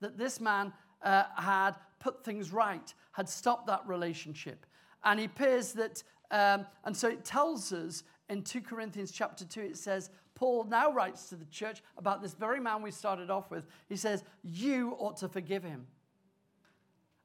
that 0.00 0.16
this 0.16 0.40
man 0.40 0.72
uh, 1.02 1.24
had 1.36 1.72
put 2.00 2.24
things 2.24 2.52
right, 2.52 2.94
had 3.12 3.28
stopped 3.28 3.66
that 3.66 3.82
relationship. 3.86 4.66
And 5.04 5.18
he 5.20 5.26
appears 5.26 5.72
that, 5.74 6.02
um, 6.30 6.66
and 6.84 6.96
so 6.96 7.08
it 7.08 7.24
tells 7.24 7.72
us 7.72 8.02
in 8.28 8.42
2 8.42 8.60
Corinthians 8.60 9.10
chapter 9.10 9.44
2, 9.44 9.60
it 9.60 9.76
says, 9.76 10.10
Paul 10.34 10.64
now 10.64 10.92
writes 10.92 11.28
to 11.30 11.36
the 11.36 11.46
church 11.46 11.82
about 11.96 12.22
this 12.22 12.34
very 12.34 12.60
man 12.60 12.82
we 12.82 12.90
started 12.90 13.30
off 13.30 13.50
with. 13.50 13.66
He 13.88 13.96
says, 13.96 14.22
You 14.42 14.94
ought 14.98 15.16
to 15.18 15.28
forgive 15.28 15.62
him 15.62 15.86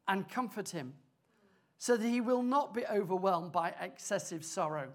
and 0.07 0.27
comfort 0.29 0.69
him 0.69 0.93
so 1.77 1.97
that 1.97 2.07
he 2.07 2.21
will 2.21 2.43
not 2.43 2.73
be 2.73 2.85
overwhelmed 2.85 3.51
by 3.51 3.73
excessive 3.81 4.45
sorrow. 4.45 4.89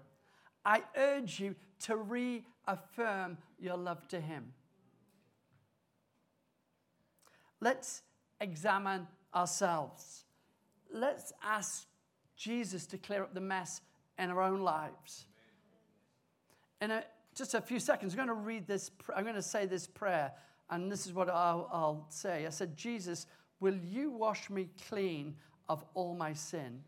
I 0.67 0.83
urge 0.97 1.39
you 1.39 1.55
to 1.83 1.95
reaffirm 1.95 3.37
your 3.57 3.77
love 3.77 4.05
to 4.09 4.19
him. 4.19 4.51
Let's 7.61 8.01
examine 8.41 9.07
ourselves. 9.33 10.25
Let's 10.91 11.31
ask 11.41 11.87
Jesus 12.35 12.85
to 12.87 12.97
clear 12.97 13.23
up 13.23 13.33
the 13.33 13.39
mess 13.39 13.79
in 14.19 14.29
our 14.29 14.41
own 14.41 14.59
lives. 14.59 15.27
In 16.81 16.91
a, 16.91 17.03
just 17.33 17.53
a 17.53 17.61
few 17.61 17.79
seconds, 17.79 18.11
I'm 18.11 18.17
going 18.17 18.27
to 18.27 18.33
read 18.33 18.67
this, 18.67 18.91
I'm 19.15 19.23
going 19.23 19.35
to 19.35 19.41
say 19.41 19.67
this 19.67 19.87
prayer, 19.87 20.33
and 20.69 20.91
this 20.91 21.05
is 21.05 21.13
what 21.13 21.29
I'll, 21.29 21.69
I'll 21.71 22.07
say. 22.09 22.45
I 22.45 22.49
said, 22.49 22.75
Jesus, 22.75 23.25
will 23.61 23.77
you 23.77 24.11
wash 24.11 24.49
me 24.49 24.67
clean 24.89 25.35
of 25.69 25.85
all 25.93 26.13
my 26.13 26.33
sin 26.33 26.81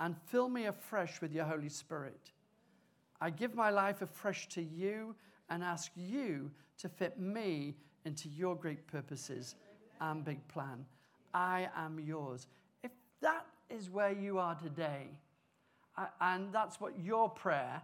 and 0.00 0.16
fill 0.28 0.48
me 0.48 0.64
afresh 0.64 1.20
with 1.20 1.34
your 1.34 1.44
Holy 1.44 1.68
Spirit? 1.68 2.32
I 3.20 3.30
give 3.30 3.54
my 3.54 3.70
life 3.70 4.02
afresh 4.02 4.48
to 4.48 4.62
you 4.62 5.14
and 5.50 5.62
ask 5.62 5.90
you 5.96 6.50
to 6.78 6.88
fit 6.88 7.18
me 7.18 7.74
into 8.04 8.28
your 8.28 8.54
great 8.54 8.86
purposes 8.86 9.56
and 10.00 10.24
big 10.24 10.46
plan. 10.48 10.84
I 11.34 11.68
am 11.76 11.98
yours. 11.98 12.46
If 12.82 12.92
that 13.20 13.46
is 13.70 13.90
where 13.90 14.12
you 14.12 14.38
are 14.38 14.54
today, 14.54 15.08
and 16.20 16.52
that's 16.52 16.80
what 16.80 16.98
your 16.98 17.28
prayer, 17.28 17.82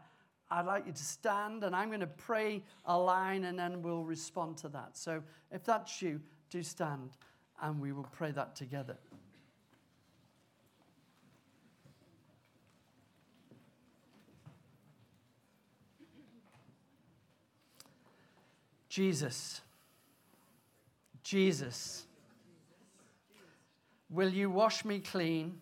I'd 0.50 0.66
like 0.66 0.86
you 0.86 0.92
to 0.92 1.04
stand 1.04 1.64
and 1.64 1.74
I'm 1.74 1.88
going 1.88 2.00
to 2.00 2.06
pray 2.06 2.62
a 2.86 2.96
line 2.96 3.44
and 3.44 3.58
then 3.58 3.82
we'll 3.82 4.04
respond 4.04 4.56
to 4.58 4.68
that. 4.68 4.96
So 4.96 5.22
if 5.50 5.64
that's 5.64 6.00
you, 6.00 6.20
do 6.50 6.62
stand 6.62 7.16
and 7.62 7.80
we 7.80 7.92
will 7.92 8.08
pray 8.12 8.30
that 8.32 8.54
together. 8.54 8.96
Jesus, 18.94 19.60
Jesus, 21.24 22.06
will 24.08 24.28
you 24.28 24.48
wash 24.48 24.84
me 24.84 25.00
clean 25.00 25.58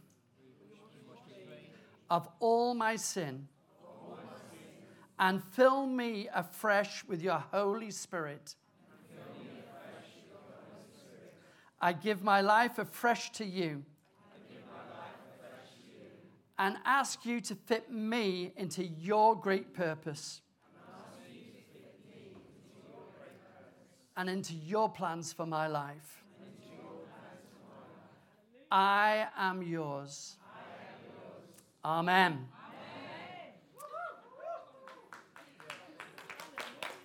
of 2.10 2.28
all 2.40 2.74
my 2.74 2.94
sin 2.94 3.48
and 5.18 5.42
fill 5.42 5.86
me 5.86 6.28
afresh 6.34 7.06
with 7.06 7.22
your 7.22 7.42
Holy 7.50 7.90
Spirit? 7.90 8.54
I 11.80 11.94
give 11.94 12.22
my 12.22 12.42
life 12.42 12.78
afresh 12.78 13.30
to 13.30 13.46
you 13.46 13.82
and 16.58 16.76
ask 16.84 17.24
you 17.24 17.40
to 17.40 17.54
fit 17.54 17.90
me 17.90 18.52
into 18.58 18.84
your 18.84 19.34
great 19.34 19.72
purpose. 19.72 20.42
And 24.16 24.28
into 24.28 24.54
your 24.54 24.88
plans 24.88 25.32
for 25.32 25.46
my 25.46 25.66
life. 25.66 26.22
I 28.70 29.26
am 29.36 29.62
yours. 29.62 30.36
Amen. 31.84 32.46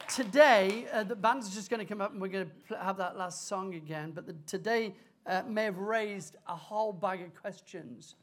Today, 0.07 0.87
uh, 0.91 1.03
the 1.03 1.15
band's 1.15 1.53
just 1.53 1.69
going 1.69 1.79
to 1.79 1.85
come 1.85 2.01
up 2.01 2.11
and 2.11 2.21
we're 2.21 2.27
going 2.27 2.49
to 2.69 2.77
have 2.77 2.97
that 2.97 3.17
last 3.17 3.47
song 3.47 3.75
again. 3.75 4.11
But 4.11 4.25
the, 4.25 4.35
today 4.47 4.95
uh, 5.25 5.43
may 5.47 5.65
have 5.65 5.77
raised 5.77 6.37
a 6.47 6.55
whole 6.55 6.91
bag 6.91 7.21
of 7.21 7.35
questions 7.35 8.15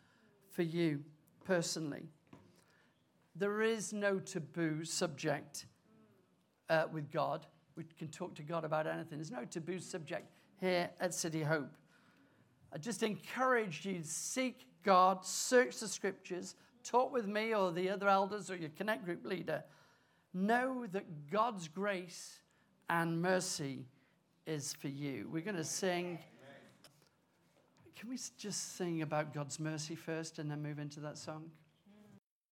for 0.50 0.62
you 0.62 1.04
personally. 1.44 2.08
There 3.36 3.62
is 3.62 3.92
no 3.92 4.18
taboo 4.18 4.84
subject 4.84 5.66
uh, 6.68 6.84
with 6.92 7.10
God. 7.12 7.46
We 7.76 7.84
can 7.98 8.08
talk 8.08 8.34
to 8.36 8.42
God 8.42 8.64
about 8.64 8.86
anything. 8.86 9.18
There's 9.18 9.30
no 9.30 9.44
taboo 9.44 9.80
subject 9.80 10.30
here 10.60 10.90
at 11.00 11.12
City 11.12 11.42
Hope. 11.42 11.72
I 12.72 12.78
just 12.78 13.02
encourage 13.02 13.84
you 13.84 13.98
to 13.98 14.04
seek 14.04 14.66
God, 14.84 15.24
search 15.24 15.78
the 15.78 15.88
scriptures, 15.88 16.54
talk 16.82 17.12
with 17.12 17.26
me 17.26 17.54
or 17.54 17.72
the 17.72 17.90
other 17.90 18.08
elders 18.08 18.50
or 18.50 18.56
your 18.56 18.70
connect 18.70 19.04
group 19.04 19.24
leader. 19.24 19.64
Know 20.32 20.86
that 20.92 21.30
God's 21.30 21.68
grace 21.68 22.40
and 22.90 23.22
mercy 23.22 23.86
is 24.46 24.72
for 24.74 24.88
you. 24.88 25.28
We're 25.32 25.42
going 25.42 25.56
to 25.56 25.64
sing. 25.64 26.18
Can 27.96 28.10
we 28.10 28.18
just 28.36 28.76
sing 28.76 29.02
about 29.02 29.32
God's 29.32 29.58
mercy 29.58 29.94
first 29.94 30.38
and 30.38 30.50
then 30.50 30.62
move 30.62 30.78
into 30.78 31.00
that 31.00 31.16
song? 31.16 31.50